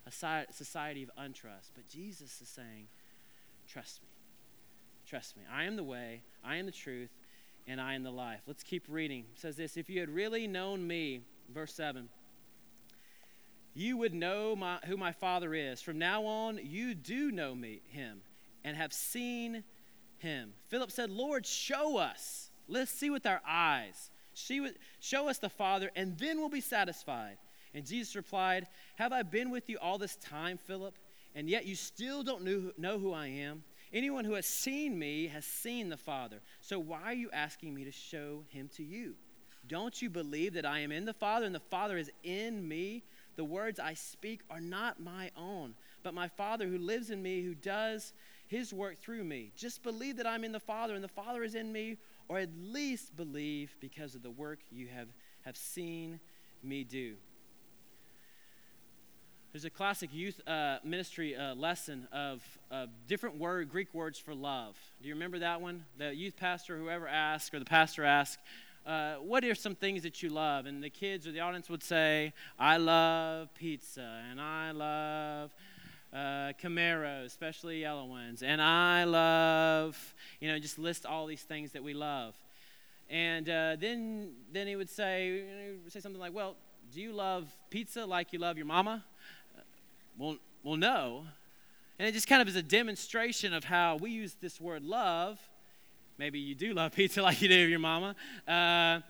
[0.06, 1.72] a society of untrust.
[1.76, 2.88] But Jesus is saying,
[3.68, 4.10] Trust me.
[5.08, 5.44] Trust me.
[5.52, 7.10] I am the way, I am the truth,
[7.68, 8.42] and I am the life.
[8.48, 9.26] Let's keep reading.
[9.34, 11.22] It says this If you had really known me,
[11.54, 12.10] verse 7
[13.74, 15.82] you would know my, who my Father is.
[15.82, 18.22] From now on, you do know me, him
[18.64, 19.64] and have seen
[20.18, 20.54] him.
[20.68, 22.50] Philip said, Lord, show us.
[22.68, 24.10] Let's see with our eyes.
[25.00, 27.38] Show us the Father, and then we'll be satisfied.
[27.74, 30.96] And Jesus replied, Have I been with you all this time, Philip,
[31.36, 33.64] and yet you still don't know who I am?
[33.92, 36.40] Anyone who has seen me has seen the Father.
[36.62, 39.14] So why are you asking me to show him to you?
[39.68, 43.04] Don't you believe that I am in the Father and the Father is in me?
[43.36, 47.42] The words I speak are not my own, but my Father who lives in me,
[47.42, 48.14] who does
[48.48, 49.52] his work through me.
[49.56, 51.98] Just believe that I'm in the Father and the Father is in me,
[52.30, 55.08] or at least believe because of the work you have,
[55.42, 56.20] have seen
[56.62, 57.16] me do.
[59.52, 64.34] There's a classic youth uh, ministry uh, lesson of uh, different word Greek words for
[64.34, 64.76] love.
[65.00, 65.86] Do you remember that one?
[66.00, 68.40] The youth pastor, whoever asked, or the pastor asked,
[68.86, 71.84] uh, "What are some things that you love?" And the kids or the audience would
[71.84, 75.54] say, "I love pizza, and I love."
[76.14, 81.72] Uh, Camaros, especially yellow ones, and I love, you know, just list all these things
[81.72, 82.36] that we love.
[83.10, 86.56] And uh, then, then he would say, you know, say something like, "Well,
[86.94, 89.04] do you love pizza like you love your mama?"
[90.18, 91.26] Well, well, no.
[91.98, 95.40] And it just kind of is a demonstration of how we use this word love.
[96.18, 98.16] Maybe you do love pizza like you do your mama.
[98.48, 99.02] Uh,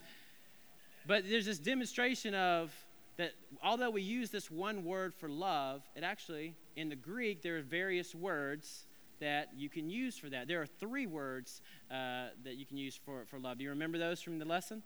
[1.05, 2.73] but there's this demonstration of
[3.17, 7.57] that although we use this one word for love, it actually, in the Greek, there
[7.57, 8.85] are various words
[9.19, 10.47] that you can use for that.
[10.47, 11.61] There are three words
[11.91, 13.57] uh, that you can use for, for love.
[13.57, 14.81] Do you remember those from the lesson?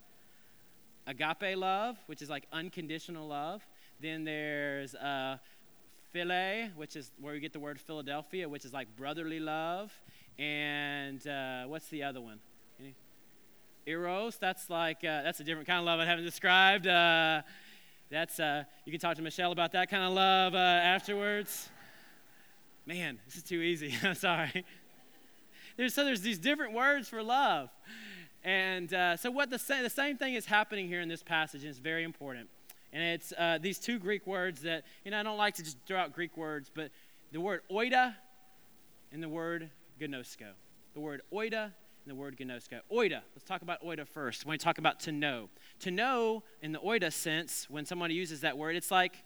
[1.06, 3.66] Agape love, which is like unconditional love.
[4.00, 5.38] Then there's uh,
[6.74, 9.92] which is where we get the word Philadelphia, which is like brotherly love.
[10.38, 12.38] And uh, what's the other one?
[12.78, 12.94] Any?
[13.86, 16.86] Eros, that's like, uh, that's a different kind of love I haven't described.
[16.86, 17.42] Uh,
[18.10, 21.68] that's, uh, you can talk to Michelle about that kind of love uh, afterwards.
[22.86, 23.92] Man, this is too easy.
[24.02, 24.64] I'm sorry.
[25.76, 27.70] There's, so there's these different words for love.
[28.44, 31.70] And uh, so what the, the same thing is happening here in this passage, and
[31.70, 32.48] it's very important.
[32.92, 35.98] And it's these two Greek words that, you know, I don't like to just throw
[35.98, 36.90] out Greek words, but
[37.32, 38.14] the word oida
[39.12, 40.52] and the word gnosko.
[40.94, 41.72] The word oida and
[42.06, 42.80] the word gnosko.
[42.92, 44.46] Oida, let's talk about oida first.
[44.46, 45.48] When we talk about to know.
[45.80, 49.24] To know, in the oida sense, when somebody uses that word, it's like,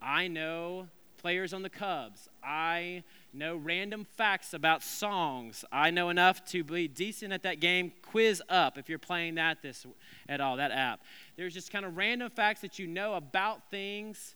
[0.00, 0.88] I know
[1.22, 2.28] players on the Cubs.
[2.42, 5.64] I know random facts about songs.
[5.70, 7.92] I know enough to be decent at that game.
[8.12, 9.86] QuizUp if you're playing that this
[10.28, 11.00] at all, that app.
[11.36, 14.34] There's just kind of random facts that you know about things,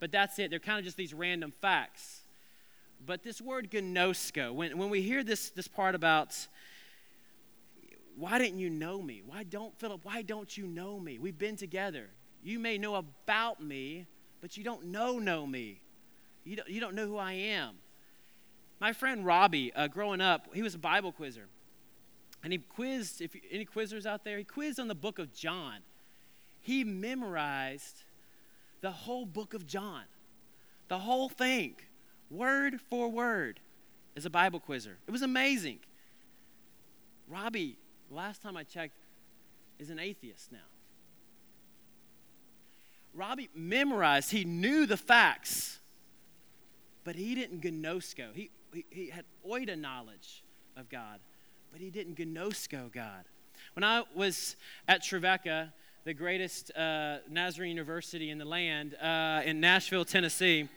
[0.00, 0.50] but that's it.
[0.50, 2.23] They're kind of just these random facts.
[3.06, 6.34] But this word gnosko, when, when we hear this, this part about
[8.16, 9.22] why didn't you know me?
[9.26, 11.18] Why don't Philip, why don't you know me?
[11.18, 12.08] We've been together.
[12.42, 14.06] You may know about me,
[14.40, 15.80] but you don't know know me.
[16.44, 17.76] You don't, you don't know who I am.
[18.80, 21.46] My friend Robbie, uh, growing up, he was a Bible quizzer.
[22.42, 25.78] And he quizzed, if any quizzers out there, he quizzed on the book of John.
[26.60, 28.04] He memorized
[28.82, 30.02] the whole book of John,
[30.88, 31.76] the whole thing,
[32.30, 33.60] word for word,
[34.16, 34.96] as a Bible quizzer.
[35.06, 35.78] It was amazing.
[37.28, 37.76] Robbie,
[38.10, 38.94] last time I checked,
[39.78, 40.58] is an atheist now.
[43.14, 45.80] Robbie memorized, he knew the facts
[47.04, 48.34] but he didn't gnosko.
[48.34, 50.42] He, he, he had oida knowledge
[50.76, 51.20] of God,
[51.70, 53.24] but he didn't gnosko God.
[53.74, 54.56] When I was
[54.88, 55.72] at Trevecca,
[56.04, 60.68] the greatest uh, Nazarene university in the land, uh, in Nashville, Tennessee,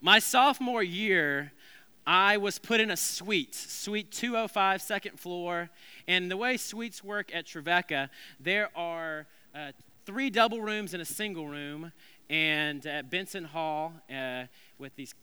[0.00, 1.52] my sophomore year,
[2.06, 5.70] I was put in a suite, suite 205, second floor.
[6.06, 8.08] And the way suites work at Trevecca,
[8.40, 9.72] there are uh,
[10.06, 11.92] three double rooms and a single room
[12.30, 14.44] and at Benson Hall uh,
[14.78, 15.14] with these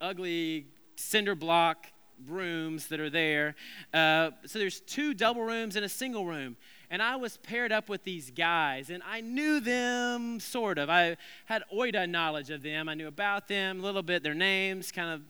[0.00, 1.86] ugly cinder block
[2.26, 3.54] rooms that are there.
[3.92, 6.56] Uh, so there's two double rooms and a single room.
[6.94, 10.88] And I was paired up with these guys, and I knew them sort of.
[10.88, 11.16] I
[11.46, 12.88] had oida knowledge of them.
[12.88, 15.22] I knew about them a little bit, their names, kind of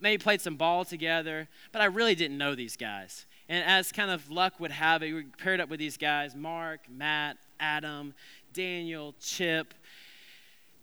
[0.00, 3.26] maybe played some ball together, but I really didn't know these guys.
[3.48, 6.34] And as kind of luck would have it, we were paired up with these guys
[6.34, 8.12] Mark, Matt, Adam,
[8.52, 9.74] Daniel, Chip,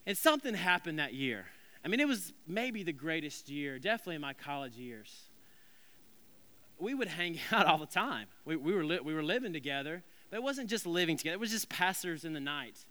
[0.05, 1.45] and something happened that year.
[1.83, 5.24] I mean, it was maybe the greatest year, definitely in my college years.
[6.79, 8.27] We would hang out all the time.
[8.45, 11.39] We, we, were, li- we were living together, but it wasn't just living together, it
[11.39, 12.85] was just pastors in the night.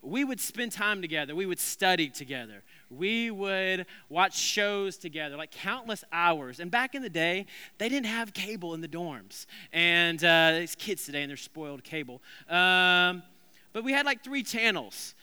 [0.00, 1.34] We would spend time together.
[1.34, 2.62] We would study together.
[2.88, 6.60] We would watch shows together, like countless hours.
[6.60, 7.46] And back in the day,
[7.78, 9.46] they didn't have cable in the dorms.
[9.72, 12.22] And uh, these kids today, and they're spoiled cable.
[12.48, 13.24] Um,
[13.72, 15.16] but we had like three channels.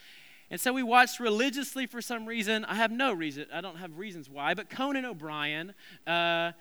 [0.50, 2.64] And so we watched religiously for some reason.
[2.66, 5.74] I have no reason, I don't have reasons why, but Conan O'Brien.
[6.06, 6.52] Uh,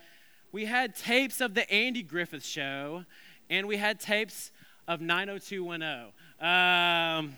[0.56, 3.04] we had tapes of the Andy Griffith Show,
[3.50, 4.54] and we had tapes
[4.88, 6.14] of 90210.
[6.40, 7.36] Um,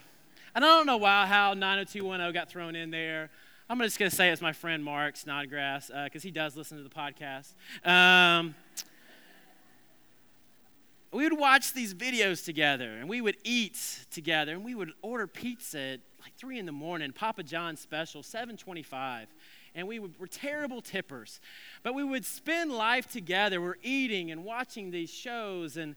[0.53, 3.31] and I don't know why, how 90210 got thrown in there.
[3.67, 6.77] I'm just going to say it's my friend Mark Snodgrass because uh, he does listen
[6.77, 7.55] to the podcast.
[7.83, 8.53] Um,
[11.11, 15.25] we would watch these videos together and we would eat together and we would order
[15.25, 19.27] pizza at like 3 in the morning, Papa John's special, 725
[19.77, 21.39] and we were terrible tippers.
[21.83, 23.61] But we would spend life together.
[23.61, 25.77] We're eating and watching these shows.
[25.77, 25.95] And,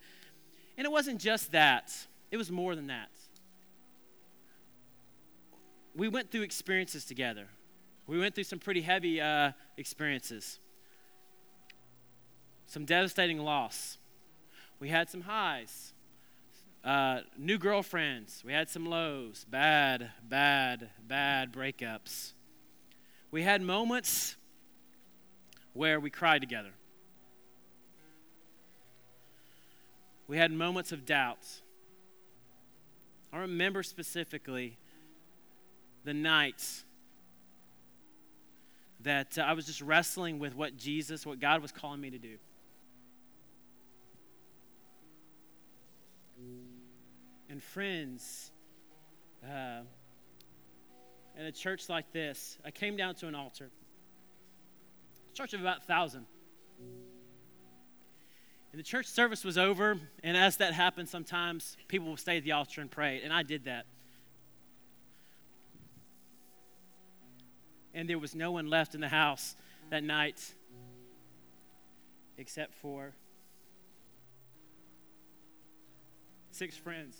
[0.77, 1.91] and it wasn't just that,
[2.31, 3.09] it was more than that.
[5.97, 7.47] We went through experiences together.
[8.07, 10.59] We went through some pretty heavy uh, experiences,
[12.67, 13.97] some devastating loss.
[14.79, 15.95] We had some highs,
[16.85, 18.43] uh, new girlfriends.
[18.45, 22.33] We had some lows, bad, bad, bad breakups.
[23.31, 24.37] We had moments
[25.73, 26.71] where we cried together.
[30.27, 31.47] We had moments of doubt.
[33.33, 34.77] I remember specifically
[36.05, 36.85] the nights
[39.03, 42.19] that uh, I was just wrestling with what Jesus, what God was calling me to
[42.19, 42.37] do.
[47.49, 48.53] And friends,
[49.45, 49.81] uh,
[51.41, 53.71] in a church like this, I came down to an altar,
[55.33, 56.27] a church of about 1,000.
[58.73, 62.45] And the church service was over, and as that happened, sometimes people will stay at
[62.45, 63.87] the altar and pray, and I did that.
[67.95, 69.57] and there was no one left in the house
[69.91, 70.55] that night
[72.39, 73.13] except for
[76.51, 77.17] six friends.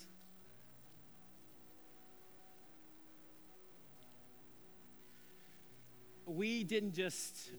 [6.31, 7.51] We didn't just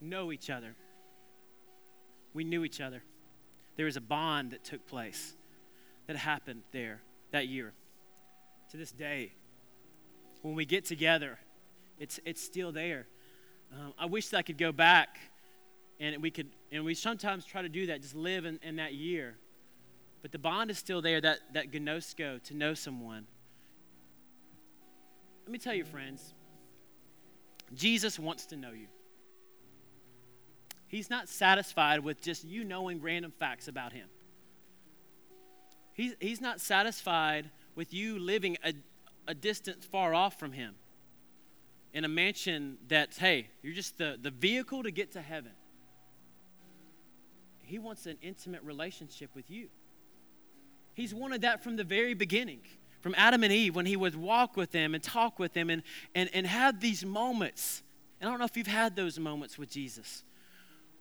[0.00, 0.74] know each other,
[2.34, 3.02] we knew each other.
[3.76, 5.34] There was a bond that took place
[6.06, 7.72] that happened there that year.
[8.72, 9.32] To this day,
[10.42, 11.38] when we get together,
[12.00, 13.06] it's, it's still there.
[13.72, 15.18] Um, I wish that I could go back
[16.00, 18.94] and we could, and we sometimes try to do that, just live in, in that
[18.94, 19.36] year.
[20.22, 23.26] But the bond is still there, that, that gnosko, to know someone.
[25.44, 26.34] Let me tell you, friends,
[27.74, 28.86] Jesus wants to know you.
[30.88, 34.08] He's not satisfied with just you knowing random facts about him.
[35.92, 38.74] He's, he's not satisfied with you living a,
[39.26, 40.74] a distance far off from him
[41.92, 45.52] in a mansion that's, hey, you're just the, the vehicle to get to heaven.
[47.62, 49.68] He wants an intimate relationship with you.
[50.94, 52.60] He's wanted that from the very beginning,
[53.06, 55.84] from Adam and Eve, when he would walk with them and talk with them and,
[56.16, 57.84] and, and have these moments.
[58.20, 60.24] And I don't know if you've had those moments with Jesus,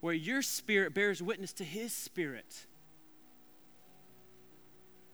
[0.01, 2.67] where your spirit bears witness to his spirit.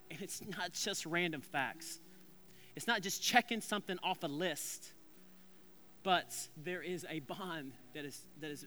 [0.09, 2.01] And it's not just random facts,
[2.75, 4.91] it's not just checking something off a list
[6.03, 8.65] but there is a bond that is, that is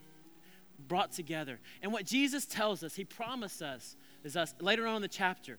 [0.89, 1.59] brought together.
[1.83, 5.59] And what Jesus tells us, he promised us, is us later on in the chapter,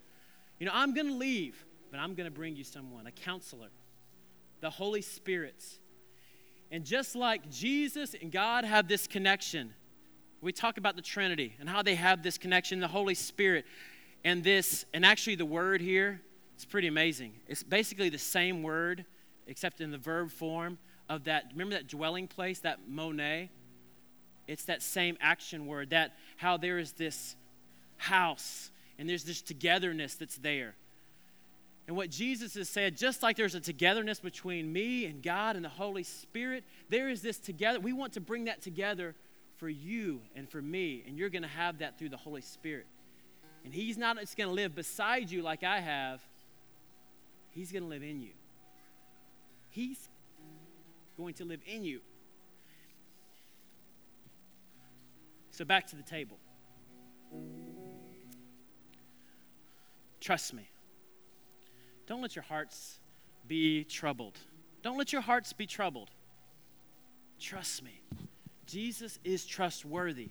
[0.59, 1.66] you know, I'm going to leave,
[1.96, 3.70] but I'm going to bring you someone, a counselor,
[4.60, 5.64] the Holy Spirit.
[6.70, 9.74] And just like Jesus and God have this connection,
[10.41, 13.64] we talk about the Trinity and how they have this connection, the Holy Spirit,
[14.26, 16.20] and this, and actually the word here,
[16.54, 17.32] it's pretty amazing.
[17.48, 19.06] It's basically the same word,
[19.48, 20.78] except in the verb form
[21.08, 23.52] of that, remember that dwelling place, that Monet?
[24.50, 27.38] It's that same action word, that how there is this
[27.96, 28.70] house
[29.00, 30.76] and there's this togetherness that's there.
[31.88, 35.63] And what Jesus has said, just like there's a togetherness between me and God and
[35.63, 37.79] the Holy Spirit, there is this together.
[37.79, 39.13] We want to bring that together
[39.57, 42.88] for you and for me, and you're going to have that through the Holy Spirit.
[43.63, 46.21] And He's not just going to live beside you like I have,
[47.51, 48.33] He's going to live in you.
[49.69, 50.09] He's
[51.17, 52.01] going to live in you.
[55.51, 56.38] So, back to the table.
[60.19, 60.67] Trust me.
[62.08, 62.99] Don't let your hearts
[63.47, 64.38] be troubled.
[64.82, 66.12] Don't let your hearts be troubled.
[67.39, 68.01] Trust me.
[68.66, 70.30] Jesus is trustworthy.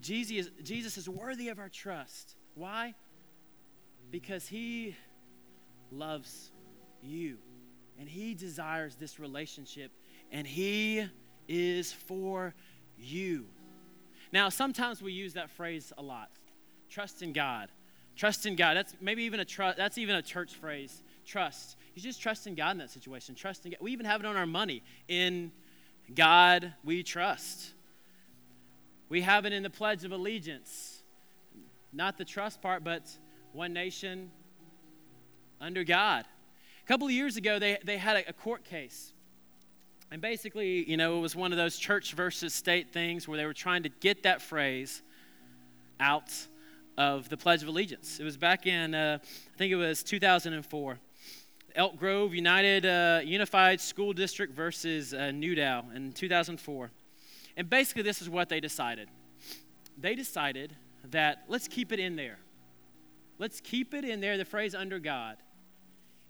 [0.00, 2.36] Jesus is, Jesus is worthy of our trust.
[2.54, 2.94] Why?
[4.10, 4.96] Because he
[5.90, 6.52] loves
[7.02, 7.38] you
[8.00, 9.92] and He desires this relationship,
[10.32, 11.06] and He
[11.46, 12.54] is for
[12.98, 13.44] you.
[14.32, 16.30] Now, sometimes we use that phrase a lot
[16.88, 17.68] trust in God.
[18.16, 18.76] Trust in God.
[18.76, 19.76] That's maybe even a trust.
[19.76, 21.02] That's even a church phrase.
[21.24, 21.76] Trust.
[21.94, 23.34] You just trust in God in that situation.
[23.34, 23.78] Trust in God.
[23.80, 24.82] We even have it on our money.
[25.08, 25.52] In
[26.14, 27.72] God we trust.
[29.08, 31.02] We have it in the Pledge of Allegiance.
[31.92, 33.10] Not the trust part, but
[33.52, 34.30] one nation
[35.60, 36.24] under God.
[36.84, 39.12] A couple of years ago, they, they had a, a court case.
[40.12, 43.46] And basically, you know, it was one of those church versus state things where they
[43.46, 45.02] were trying to get that phrase
[46.00, 46.32] out
[46.96, 48.20] of the Pledge of Allegiance.
[48.20, 50.98] It was back in, uh, I think it was 2004.
[51.76, 56.90] Elk Grove United uh, Unified School District versus uh, in 2004.
[57.56, 59.08] And basically, this is what they decided.
[59.96, 60.74] They decided
[61.10, 62.38] that let's keep it in there.
[63.38, 65.36] Let's keep it in there, the phrase under God.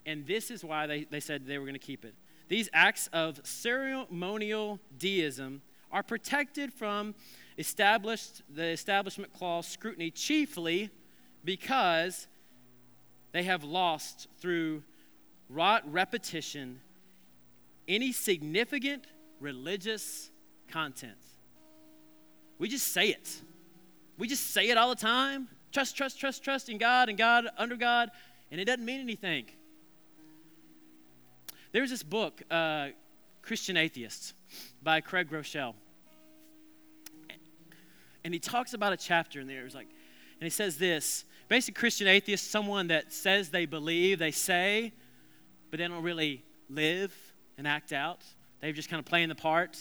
[0.06, 2.14] And this is why they, they said they were going to keep it.
[2.48, 7.14] These acts of ceremonial deism are protected from
[7.60, 10.90] established the establishment clause scrutiny chiefly
[11.44, 12.26] because
[13.32, 14.82] they have lost through
[15.48, 16.80] wrought repetition
[17.86, 19.04] any significant
[19.40, 20.30] religious
[20.68, 21.18] content.
[22.58, 23.42] We just say it.
[24.16, 25.48] We just say it all the time.
[25.72, 28.10] Trust, trust, trust, trust in God and God under God,
[28.50, 29.44] and it doesn't mean anything.
[31.72, 32.88] There's this book, uh,
[33.42, 34.34] Christian Atheists,
[34.82, 35.74] by Craig Groeschel.
[38.24, 39.64] And he talks about a chapter in there.
[39.64, 44.30] It's like, and he says this basic Christian atheist, someone that says they believe, they
[44.30, 44.92] say,
[45.70, 47.14] but they don't really live
[47.58, 48.24] and act out.
[48.60, 49.76] They're just kind of playing the part.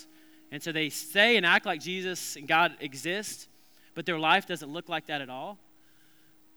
[0.51, 3.47] And so they say and act like Jesus and God exist,
[3.93, 5.59] but their life doesn't look like that at all.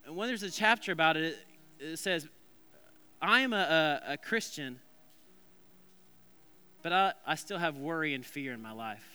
[0.07, 1.37] And when there's a chapter about it,
[1.79, 2.27] it says,
[3.21, 4.81] I am a, a, a Christian,
[6.83, 9.12] but I, I still have worry and fear in my life.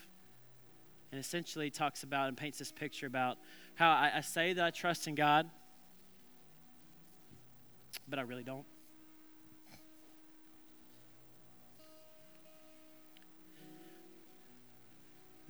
[1.11, 3.37] And essentially talks about and paints this picture about
[3.75, 5.49] how I, I say that I trust in God,
[8.09, 8.65] but I really don't.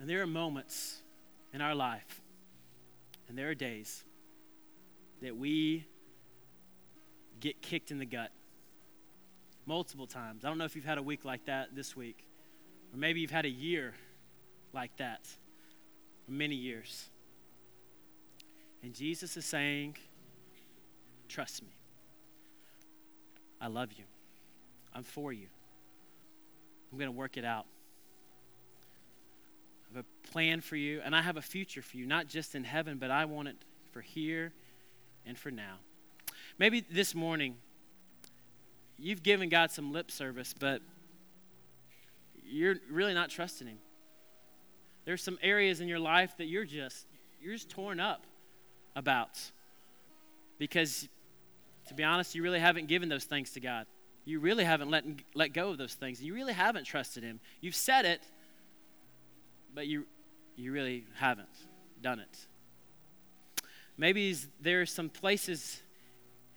[0.00, 1.02] And there are moments
[1.52, 2.22] in our life,
[3.28, 4.04] and there are days
[5.22, 5.84] that we
[7.40, 8.30] get kicked in the gut
[9.66, 10.44] multiple times.
[10.44, 12.28] I don't know if you've had a week like that this week,
[12.92, 13.94] or maybe you've had a year
[14.72, 15.28] like that,
[16.28, 17.08] many years.
[18.82, 19.96] And Jesus is saying,
[21.28, 21.68] Trust me.
[23.60, 24.04] I love you.
[24.94, 25.48] I'm for you.
[26.90, 27.66] I'm going to work it out.
[29.92, 32.54] I have a plan for you, and I have a future for you, not just
[32.54, 33.56] in heaven, but I want it
[33.92, 34.52] for here
[35.26, 35.76] and for now.
[36.58, 37.56] Maybe this morning,
[38.98, 40.80] you've given God some lip service, but
[42.44, 43.78] you're really not trusting Him.
[45.08, 47.06] There's some areas in your life that you're just
[47.40, 48.26] you're just torn up
[48.94, 49.40] about
[50.58, 51.08] because,
[51.86, 53.86] to be honest, you really haven't given those things to God.
[54.26, 55.04] You really haven't let
[55.34, 56.22] let go of those things.
[56.22, 57.40] You really haven't trusted Him.
[57.62, 58.20] You've said it,
[59.74, 60.04] but you,
[60.56, 61.56] you really haven't
[62.02, 62.46] done it.
[63.96, 65.80] Maybe there are some places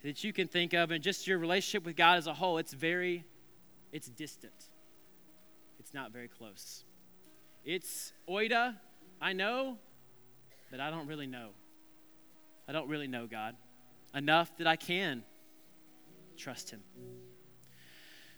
[0.04, 2.74] that you can think of, and just your relationship with God as a whole, it's
[2.74, 3.24] very,
[3.94, 4.68] it's distant.
[5.80, 6.84] It's not very close.
[7.64, 8.76] It's oida,
[9.22, 9.78] I know,
[10.70, 11.50] but I don't really know.
[12.68, 13.56] I don't really know God
[14.14, 15.24] enough that I can
[16.38, 16.82] trust Him.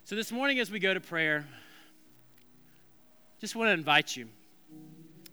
[0.03, 1.45] So this morning, as we go to prayer,
[3.39, 4.27] just want to invite you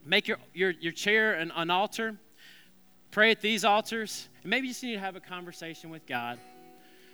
[0.05, 2.17] make your, your, your chair an, an altar.
[3.11, 4.29] Pray at these altars.
[4.43, 6.39] And maybe you just need to have a conversation with God.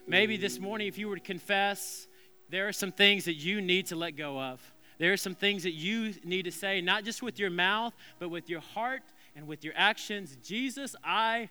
[0.07, 2.07] Maybe this morning, if you were to confess,
[2.49, 4.61] there are some things that you need to let go of.
[4.99, 8.29] There are some things that you need to say, not just with your mouth, but
[8.29, 9.03] with your heart
[9.35, 10.37] and with your actions.
[10.43, 11.51] Jesus, I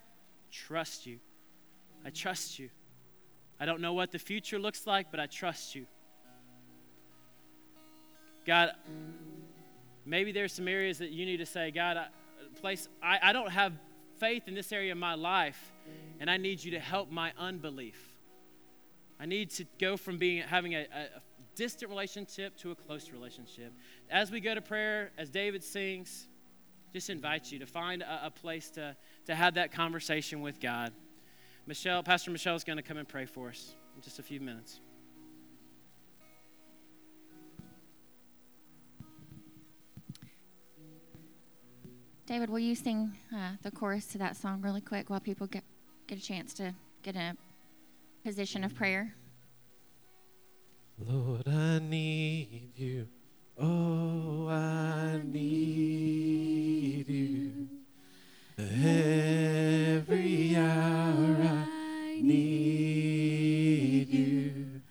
[0.51, 1.19] trust you.
[2.03, 2.69] I trust you.
[3.59, 5.85] I don't know what the future looks like, but I trust you.
[8.45, 8.71] God,
[10.05, 12.07] Maybe there's some areas that you need to say, God, I,
[12.61, 13.73] place I, I don't have
[14.19, 15.73] faith in this area of my life,
[16.19, 17.99] and I need you to help my unbelief.
[19.19, 21.07] I need to go from being having a, a,
[21.55, 23.73] distant relationship to a close relationship.
[24.09, 26.27] As we go to prayer, as David sings,
[26.93, 28.95] just invite you to find a, a place to,
[29.25, 30.93] to have that conversation with God.
[31.67, 34.39] Michelle, Pastor Michelle is going to come and pray for us in just a few
[34.39, 34.79] minutes.
[42.27, 45.63] David, will you sing uh, the chorus to that song really quick while people get,
[46.07, 47.35] get a chance to get in a
[48.23, 49.13] position of prayer?
[50.97, 53.07] Lord, I need you.
[53.59, 57.67] Oh, I need you.
[58.57, 64.81] Every hour I need you.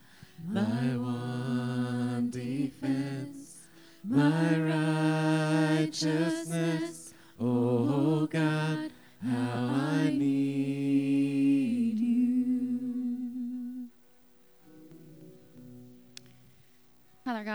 [0.47, 3.63] My one defense,
[4.05, 6.34] my righteousness.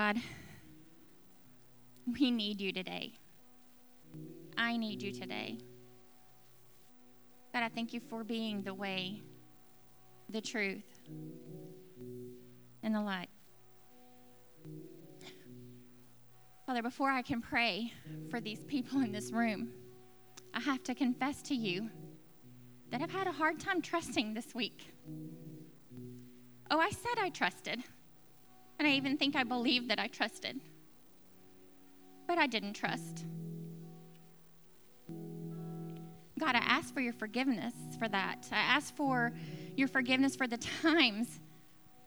[0.10, 0.22] God,
[2.20, 3.14] we need you today.
[4.58, 5.60] I need you today.
[7.54, 9.22] God, I thank you for being the way,
[10.30, 11.00] the truth,
[12.82, 13.30] and the light.
[16.66, 17.94] Father, before I can pray
[18.32, 19.70] for these people in this room,
[20.56, 21.88] I have to confess to you
[22.90, 24.92] that I've had a hard time trusting this week.
[26.72, 27.84] Oh, I said I trusted,
[28.80, 30.60] and I even think I believed that I trusted,
[32.28, 33.26] but I didn't trust.
[36.40, 38.48] God, I ask for your forgiveness for that.
[38.52, 39.34] I ask for
[39.76, 41.42] your forgiveness for the times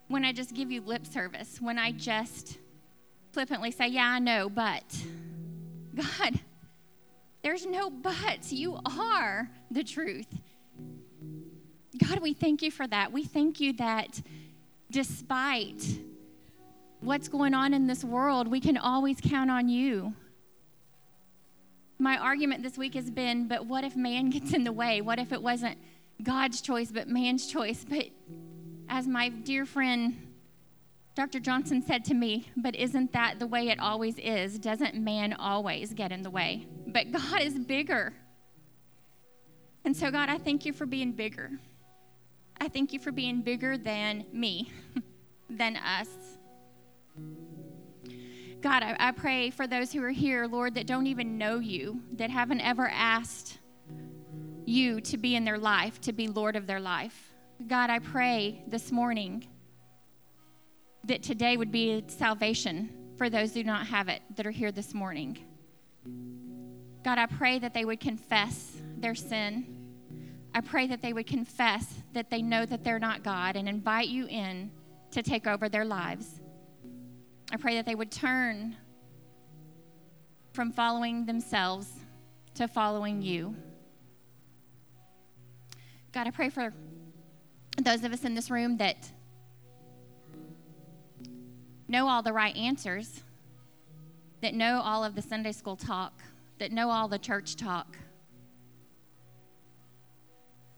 [0.09, 2.59] when I just give you lip service, when I just
[3.33, 4.85] flippantly say, Yeah, I know, but
[5.95, 6.41] God,
[7.43, 8.51] there's no buts.
[8.53, 10.29] You are the truth.
[12.09, 13.13] God, we thank you for that.
[13.13, 14.23] We thank you that
[14.91, 15.85] despite
[17.03, 20.15] what's going on in this world, we can always count on you.
[21.99, 25.01] My argument this week has been, but what if man gets in the way?
[25.01, 25.79] What if it wasn't
[26.23, 27.85] God's choice, but man's choice?
[27.89, 28.07] But
[28.89, 30.17] as my dear friend
[31.15, 31.41] Dr.
[31.41, 34.59] Johnson said to me, but isn't that the way it always is?
[34.59, 36.67] Doesn't man always get in the way?
[36.87, 38.15] But God is bigger.
[39.85, 41.51] And so, God, I thank you for being bigger.
[42.61, 44.73] I thank you for being bigger than me,
[45.51, 46.09] than us.
[48.63, 52.01] God, I, I, pray for those who are here, Lord, that don't even know you,
[52.13, 53.59] that haven't ever asked
[54.65, 57.35] you to be in their life, to be Lord of their life.
[57.67, 59.49] God, I pray this morning
[61.05, 64.71] that today would be salvation for those who do not have it that are here
[64.71, 65.39] this morning.
[67.05, 69.67] God, I pray that they would confess their sin.
[70.55, 74.07] I pray that they would confess that they know that they're not God and invite
[74.07, 74.71] you in
[75.11, 76.42] to take over their lives.
[77.53, 78.77] I pray that they would turn
[80.55, 81.87] from following themselves
[82.55, 83.55] to following you.
[86.13, 86.73] God, I pray for
[87.83, 89.11] those of us in this room that
[91.89, 93.23] know all the right answers,
[94.41, 96.23] that know all of the Sunday school talk,
[96.59, 97.99] that know all the church talk,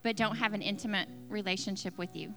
[0.02, 2.34] but don't have an intimate relationship with you,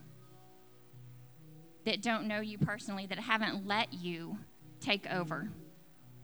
[1.88, 4.38] that don't know you personally, that haven't let you
[4.81, 5.47] take over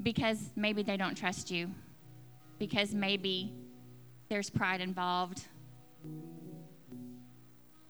[0.02, 1.72] because maybe they don't trust you,
[2.60, 3.54] because maybe
[4.28, 5.48] there's pride involved,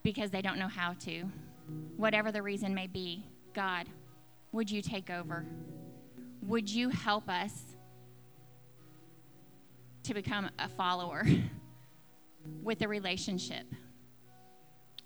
[0.04, 1.24] because they don't know how to.
[1.98, 3.90] Whatever the reason may be, God,
[4.52, 5.44] would you take over?
[6.44, 7.60] Would you help us
[10.04, 11.26] to become a follower
[12.62, 13.66] with a relationship?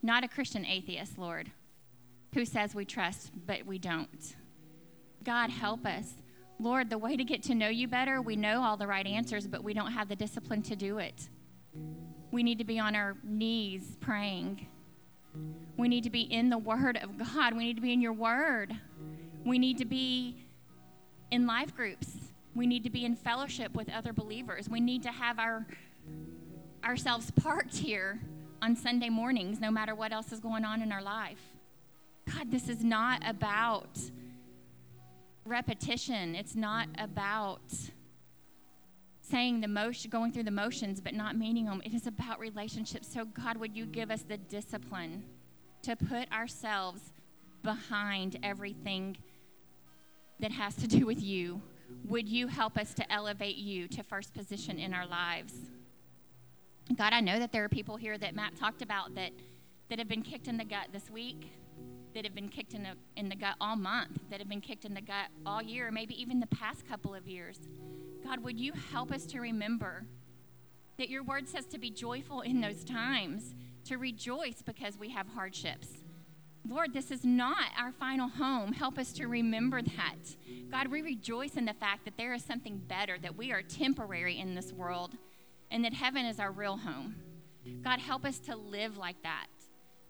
[0.03, 1.49] Not a Christian atheist, Lord,
[2.37, 4.35] who says we trust, but we don't.
[5.23, 6.13] God, help us.
[6.59, 9.47] Lord, the way to get to know you better, we know all the right answers,
[9.47, 11.29] but we don't have the discipline to do it.
[12.29, 14.67] We need to be on our knees praying.
[15.77, 17.55] We need to be in the Word of God.
[17.55, 18.71] We need to be in your Word.
[19.43, 20.37] We need to be
[21.31, 22.07] in life groups.
[22.53, 24.69] We need to be in fellowship with other believers.
[24.69, 25.65] We need to have our
[26.83, 28.19] ourselves parked here
[28.61, 31.56] on Sunday mornings, no matter what else is going on in our life.
[32.33, 33.99] God, this is not about
[35.45, 36.35] repetition.
[36.35, 37.61] It's not about
[39.21, 41.81] saying the motion, going through the motions, but not meaning them.
[41.83, 43.07] It is about relationships.
[43.11, 45.23] So, God, would you give us the discipline
[45.83, 47.01] to put ourselves
[47.63, 49.17] behind everything
[50.39, 51.61] that has to do with you.
[52.05, 55.53] Would you help us to elevate you to first position in our lives?
[56.95, 59.31] God, I know that there are people here that Matt talked about that,
[59.89, 61.51] that have been kicked in the gut this week,
[62.17, 64.83] that have been kicked in the, in the gut all month, that have been kicked
[64.83, 67.59] in the gut all year, maybe even the past couple of years.
[68.23, 70.03] God, would you help us to remember
[70.97, 73.55] that your word says to be joyful in those times,
[73.85, 75.87] to rejoice because we have hardships
[76.69, 78.73] Lord, this is not our final home.
[78.73, 80.35] Help us to remember that.
[80.69, 84.37] God, we rejoice in the fact that there is something better, that we are temporary
[84.37, 85.15] in this world,
[85.71, 87.15] and that heaven is our real home.
[87.83, 89.47] God, help us to live like that.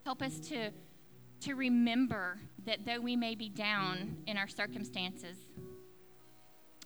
[0.03, 0.71] Help us to,
[1.41, 5.37] to remember that though we may be down in our circumstances,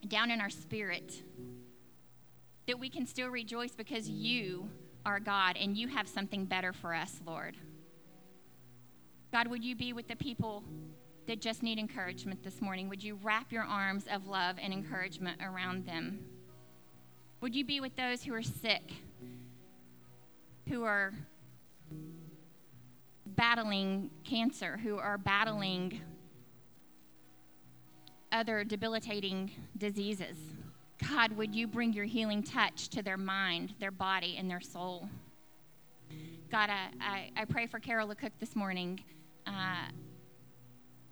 [0.08, 1.24] down in our spirit,
[2.68, 4.70] that we can still rejoice because you
[5.06, 7.56] are God and you have something better for us, Lord.
[9.32, 10.64] God, would you be with the people
[11.28, 12.89] that just need encouragement this morning?
[12.89, 16.20] Would you wrap your arms of love and encouragement around them?
[17.39, 18.91] Would you be with those who are sick,
[20.68, 21.14] who are
[23.36, 26.01] battling cancer, who are battling
[28.32, 30.38] other debilitating diseases.
[31.09, 35.09] God, would you bring your healing touch to their mind, their body, and their soul?
[36.51, 38.99] God, I, I, pray for Carol LeCook this morning
[39.47, 39.86] uh,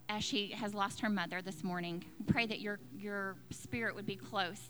[0.09, 2.03] as she has lost her mother this morning.
[2.27, 4.61] Pray that your, your spirit would be close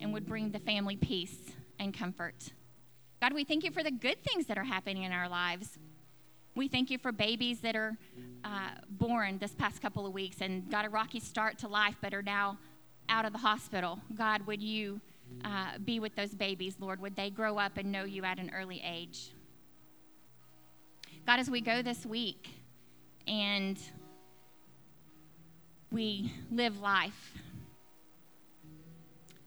[0.00, 1.36] and would bring the family peace
[1.78, 2.52] and comfort.
[3.20, 5.78] God, we thank you for the good things that are happening in our lives.
[6.56, 7.96] We thank you for babies that are
[8.44, 12.14] uh, born this past couple of weeks and got a rocky start to life, but
[12.14, 12.58] are now
[13.08, 13.98] out of the hospital.
[14.16, 15.00] God, would you
[15.44, 17.00] uh, be with those babies, Lord?
[17.00, 19.32] Would they grow up and know you at an early age?
[21.26, 22.48] God, as we go this week
[23.26, 23.76] and
[25.90, 27.32] we live life,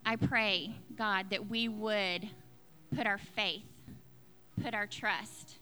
[0.06, 2.28] I pray, God, that we would
[2.94, 3.64] put our faith,
[4.62, 5.57] put our trust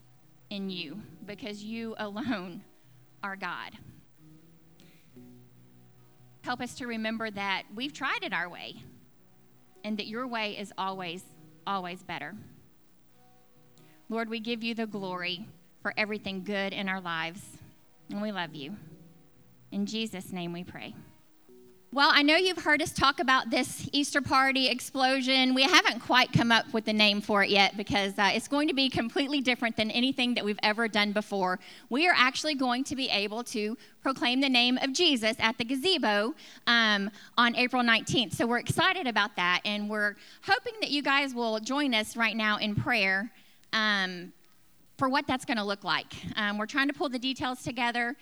[0.56, 2.64] in you because you alone
[3.22, 3.72] are God.
[6.43, 8.76] Help us to remember that we've tried it our way
[9.84, 11.24] and that your way is always,
[11.68, 12.34] always better.
[14.08, 15.45] Lord, we give you the glory
[15.82, 17.41] for everything good in our lives,
[18.10, 18.78] and we love you.
[19.72, 20.95] In Jesus' name we pray.
[21.96, 25.54] Well, I know you've heard us talk about this Easter party explosion.
[25.54, 28.68] We haven't quite come up with the name for it yet because uh, it's going
[28.68, 31.58] to be completely different than anything that we've ever done before.
[31.89, 35.64] We are actually going to be able to proclaim the name of Jesus at the
[35.64, 36.36] gazebo
[36.68, 38.34] um, on April 19th.
[38.34, 42.36] So we're excited about that, and we're hoping that you guys will join us right
[42.36, 43.32] now in prayer.
[43.72, 44.34] Um,
[44.98, 46.14] for what that's going to look like.
[46.38, 48.16] Um, we're trying to pull the details together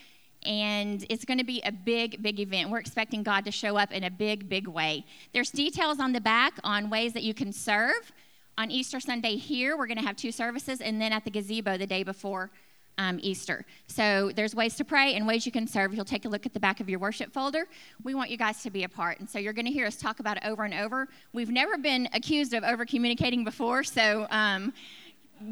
[0.45, 2.69] and it's going to be a big, big event.
[2.69, 5.05] We're expecting God to show up in a big, big way.
[5.33, 8.11] There's details on the back on ways that you can serve.
[8.57, 11.77] On Easter Sunday here, we're going to have two services, and then at the gazebo
[11.77, 12.51] the day before
[12.97, 13.65] um, Easter.
[13.87, 15.93] So there's ways to pray and ways you can serve.
[15.93, 17.65] You'll take a look at the back of your worship folder.
[18.03, 19.95] We want you guys to be a part, and so you're going to hear us
[19.95, 21.07] talk about it over and over.
[21.33, 24.27] We've never been accused of over communicating before, so.
[24.29, 24.73] Um,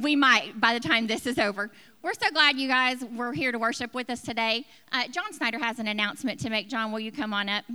[0.01, 1.69] we might by the time this is over.
[2.01, 4.65] We're so glad you guys were here to worship with us today.
[4.91, 6.67] Uh, John Snyder has an announcement to make.
[6.67, 7.65] John, will you come on up?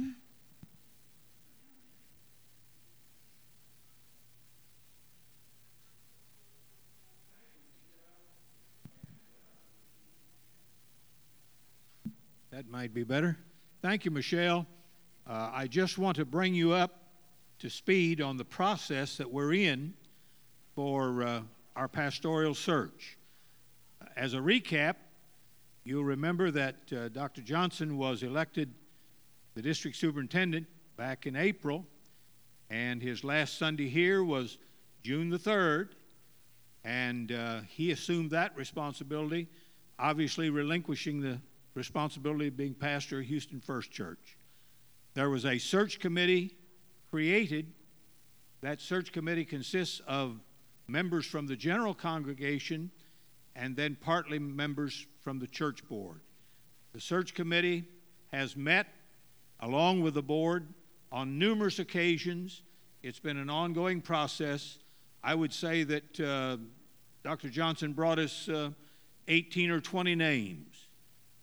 [12.50, 13.36] That might be better.
[13.82, 14.66] Thank you, Michelle.
[15.28, 17.02] Uh, I just want to bring you up
[17.58, 19.92] to speed on the process that we're in
[20.74, 21.40] for uh,
[21.76, 23.18] our pastoral search.
[24.16, 24.94] As a recap,
[25.84, 27.42] you'll remember that uh, Dr.
[27.42, 28.72] Johnson was elected
[29.54, 30.66] the district superintendent
[30.96, 31.86] back in April,
[32.70, 34.56] and his last Sunday here was
[35.02, 35.90] June the 3rd,
[36.82, 39.46] and uh, he assumed that responsibility,
[39.98, 41.38] obviously relinquishing the
[41.74, 44.38] responsibility of being pastor of Houston First Church.
[45.12, 46.56] There was a search committee
[47.10, 47.72] created.
[48.62, 50.40] That search committee consists of
[50.88, 52.90] members from the general congregation,
[53.54, 56.20] and then partly members from the church board.
[56.92, 57.84] The search committee
[58.32, 58.86] has met
[59.60, 60.68] along with the board
[61.10, 62.62] on numerous occasions.
[63.02, 64.78] It's been an ongoing process.
[65.22, 66.58] I would say that uh,
[67.24, 67.48] Dr.
[67.48, 68.70] Johnson brought us uh,
[69.28, 70.86] 18 or 20 names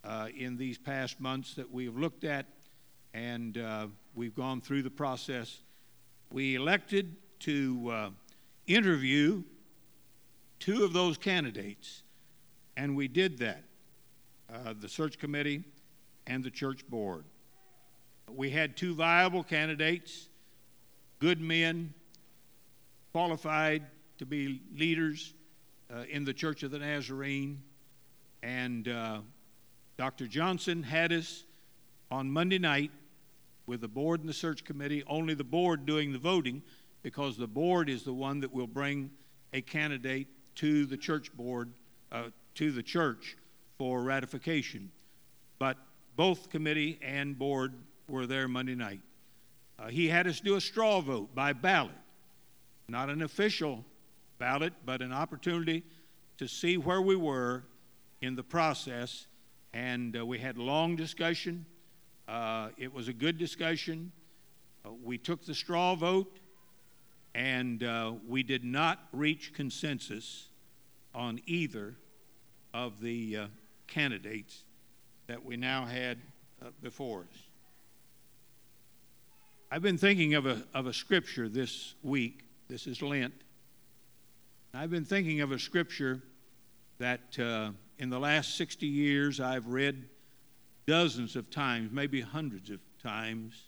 [0.04, 2.46] uh, in these past months that we have looked at,
[3.14, 5.60] and uh, we've gone through the process.
[6.32, 8.10] We elected to uh,
[8.68, 9.44] interview
[10.60, 12.04] two of those candidates,
[12.78, 13.64] and we did that
[14.54, 15.64] uh, the search committee
[16.28, 17.26] and the church board.
[18.30, 20.30] We had two viable candidates,
[21.20, 21.94] good men,
[23.12, 23.84] qualified
[24.18, 25.34] to be leaders
[25.94, 27.62] uh, in the Church of the Nazarene,
[28.42, 29.20] and uh,
[29.98, 30.28] Dr.
[30.28, 31.44] Johnson had us
[32.10, 32.92] on Monday night
[33.68, 36.62] with the board and the search committee, only the board doing the voting
[37.04, 39.12] because the board is the one that will bring
[39.52, 41.70] a candidate to the church board,
[42.12, 43.38] uh, to the church
[43.78, 44.90] for ratification.
[45.60, 45.78] But
[46.16, 47.74] both committee and board
[48.08, 49.02] were there Monday night.
[49.78, 51.92] Uh, he had us do a straw vote by ballot,
[52.88, 53.84] not an official
[54.40, 55.84] ballot, but an opportunity
[56.38, 57.64] to see where we were
[58.22, 59.28] in the process.
[59.74, 61.66] And uh, we had long discussion.
[62.28, 64.12] Uh, it was a good discussion.
[64.86, 66.38] Uh, we took the straw vote
[67.36, 70.50] and uh, we did not reach consensus
[71.14, 71.96] on either
[72.74, 73.46] of the uh,
[73.88, 74.64] candidates
[75.28, 76.18] that we now had
[76.62, 77.38] uh, before us.
[79.72, 82.44] I've been thinking of a, of a scripture this week.
[82.68, 83.34] This is Lent.
[84.74, 86.22] I've been thinking of a scripture
[87.00, 90.06] that uh, in the last 60 years I've read
[90.86, 93.64] dozens of times, maybe hundreds of times.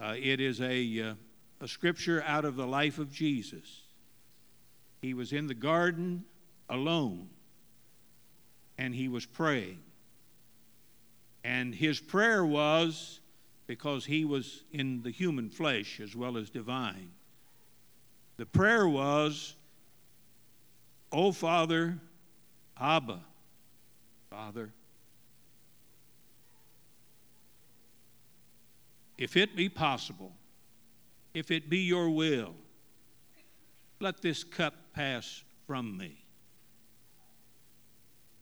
[0.00, 1.14] Uh, it is a, uh,
[1.60, 3.82] a scripture out of the life of Jesus.
[5.02, 6.24] He was in the garden
[6.68, 7.28] alone,
[8.78, 9.80] and he was praying.
[11.44, 13.20] And his prayer was
[13.66, 17.12] because he was in the human flesh as well as divine.
[18.36, 19.54] The prayer was,
[21.12, 21.98] O Father,
[22.78, 23.20] Abba,
[24.30, 24.72] Father,
[29.18, 30.32] if it be possible,
[31.34, 32.54] if it be your will,
[34.00, 36.24] let this cup pass from me.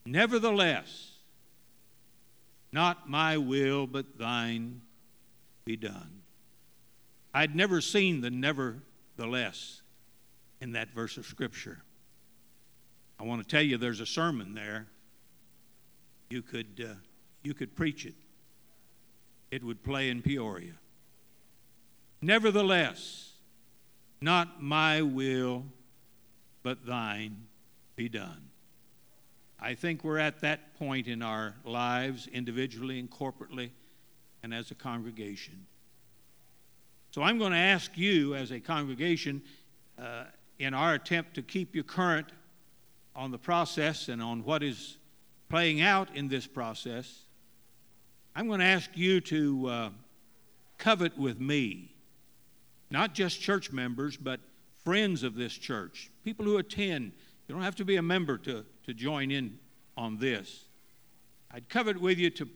[0.06, 1.12] Nevertheless,
[2.72, 4.80] not my will, but thine
[5.64, 6.22] be done.
[7.34, 9.82] I'd never seen the nevertheless
[10.60, 11.82] in that verse of Scripture.
[13.20, 14.86] I want to tell you there's a sermon there.
[16.30, 16.94] You could, uh,
[17.42, 18.14] you could preach it,
[19.50, 20.74] it would play in Peoria.
[22.20, 23.32] Nevertheless,
[24.20, 25.64] not my will,
[26.62, 27.36] but thine
[27.96, 28.48] be done.
[29.60, 33.70] I think we're at that point in our lives, individually and corporately,
[34.42, 35.66] and as a congregation.
[37.10, 39.42] So I'm going to ask you, as a congregation,
[39.98, 40.24] uh,
[40.58, 42.28] in our attempt to keep you current
[43.16, 44.96] on the process and on what is
[45.48, 47.22] playing out in this process,
[48.36, 49.90] I'm going to ask you to uh,
[50.76, 51.92] covet with me,
[52.90, 54.40] not just church members, but
[54.84, 57.12] friends of this church, people who attend.
[57.46, 59.58] You don't have to be a member to, to join in
[59.96, 60.64] on this.
[61.50, 62.48] I'd covet with you to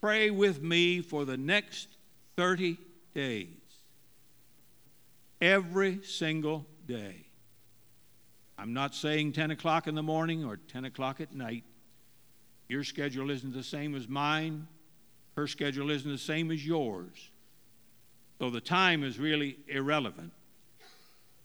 [0.00, 1.88] pray with me for the next
[2.36, 2.78] 30
[3.14, 3.48] days.
[5.40, 7.26] Every single day.
[8.56, 11.64] I'm not saying 10 o'clock in the morning or 10 o'clock at night.
[12.68, 14.68] Your schedule isn't the same as mine.
[15.36, 17.30] Her schedule isn't the same as yours.
[18.38, 20.32] So the time is really irrelevant.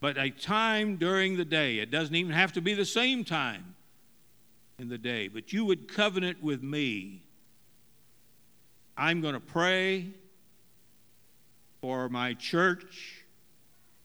[0.01, 3.75] But a time during the day, it doesn't even have to be the same time
[4.77, 7.23] in the day, but you would covenant with me
[8.99, 10.07] I'm going to pray
[11.79, 13.23] for my church,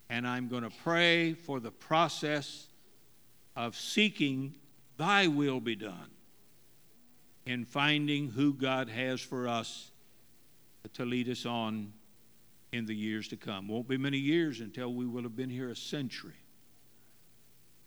[0.08, 2.68] and I'm going to pray for the process
[3.56, 4.54] of seeking
[4.96, 6.10] thy will be done
[7.44, 9.90] in finding who God has for us
[10.92, 11.92] to lead us on
[12.74, 13.68] in the years to come.
[13.68, 16.34] Won't be many years until we will have been here a century,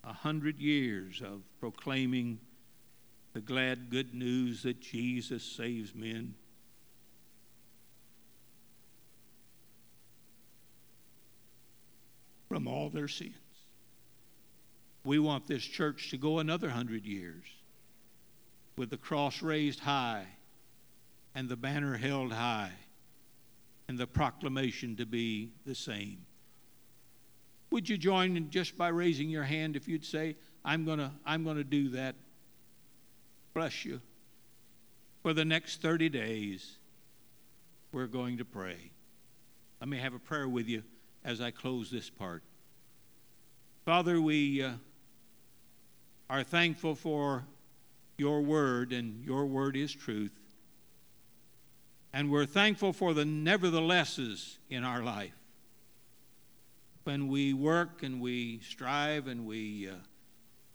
[0.01, 2.39] a hundred years of proclaiming
[3.33, 6.33] the glad good news that Jesus saves men.
[12.47, 13.33] from all their sins.
[15.03, 17.43] We want this church to go another hundred years
[18.77, 20.25] with the cross raised high
[21.35, 22.71] and the banner held high
[23.88, 26.25] and the proclamation to be the same.
[27.71, 31.11] Would you join in just by raising your hand if you'd say, I'm going to
[31.25, 32.15] I'm going to do that?
[33.53, 34.01] Bless you.
[35.23, 36.77] For the next 30 days,
[37.91, 38.91] we're going to pray.
[39.79, 40.83] Let me have a prayer with you
[41.23, 42.43] as I close this part.
[43.85, 44.73] Father, we uh,
[46.29, 47.45] are thankful for
[48.17, 50.31] your word, and your word is truth.
[52.14, 55.34] And we're thankful for the neverthelesses in our life.
[57.03, 59.93] When we work and we strive and we uh,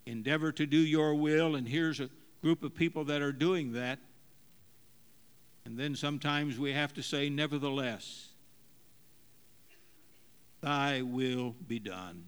[0.05, 2.09] endeavor to do your will, and here's a
[2.41, 3.99] group of people that are doing that.
[5.65, 8.29] And then sometimes we have to say, nevertheless.
[10.61, 12.25] Thy will be done.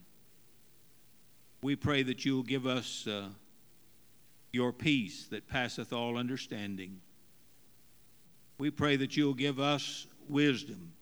[1.61, 3.29] We pray that you will give us uh,
[4.51, 7.01] your peace that passeth all understanding.
[8.57, 10.93] We pray that you will give us wisdom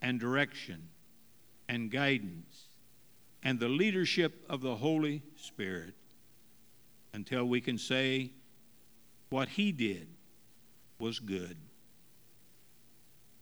[0.00, 0.88] and direction
[1.68, 2.68] and guidance
[3.42, 5.94] and the leadership of the Holy Spirit
[7.12, 8.30] until we can say
[9.28, 10.08] what He did
[10.98, 11.56] was good.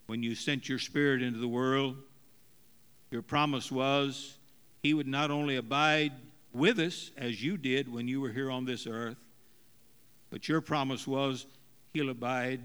[0.07, 1.97] When you sent your Spirit into the world,
[3.11, 4.39] your promise was
[4.83, 6.13] He would not only abide
[6.53, 9.17] with us as you did when you were here on this earth,
[10.31, 11.47] but your promise was
[11.95, 12.61] He'll abide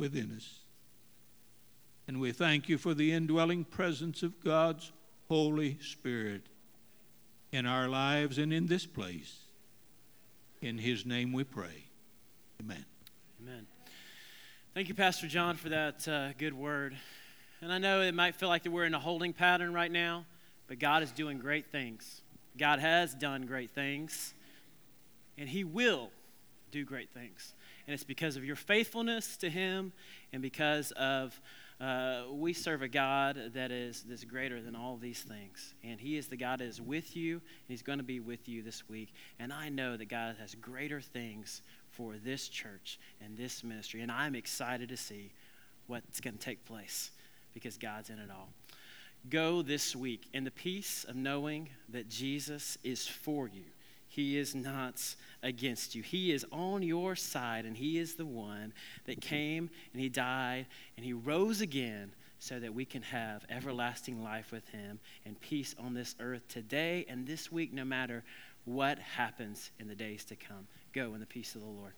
[0.00, 0.60] within us.
[2.08, 4.90] And we thank you for the indwelling presence of God's
[5.28, 6.42] Holy Spirit
[7.52, 9.38] in our lives and in this place.
[10.60, 11.84] In His name we pray.
[12.60, 12.84] Amen.
[13.40, 13.66] Amen.
[14.74, 16.96] Thank you, Pastor John, for that uh, good word.
[17.60, 20.24] And I know it might feel like that we're in a holding pattern right now,
[20.66, 22.22] but God is doing great things.
[22.58, 24.34] God has done great things,
[25.38, 26.10] and He will
[26.70, 27.54] do great things.
[27.90, 29.92] And it's because of your faithfulness to Him
[30.32, 31.40] and because of
[31.80, 35.74] uh, we serve a God that is, that's greater than all these things.
[35.82, 38.48] And He is the God that is with you, and He's going to be with
[38.48, 39.12] you this week.
[39.40, 44.02] And I know that God has greater things for this church and this ministry.
[44.02, 45.32] And I'm excited to see
[45.88, 47.10] what's going to take place
[47.52, 48.50] because God's in it all.
[49.28, 53.64] Go this week in the peace of knowing that Jesus is for you.
[54.10, 56.02] He is not against you.
[56.02, 58.72] He is on your side, and He is the one
[59.04, 64.22] that came and He died and He rose again so that we can have everlasting
[64.22, 68.24] life with Him and peace on this earth today and this week, no matter
[68.64, 70.66] what happens in the days to come.
[70.92, 71.92] Go in the peace of the Lord.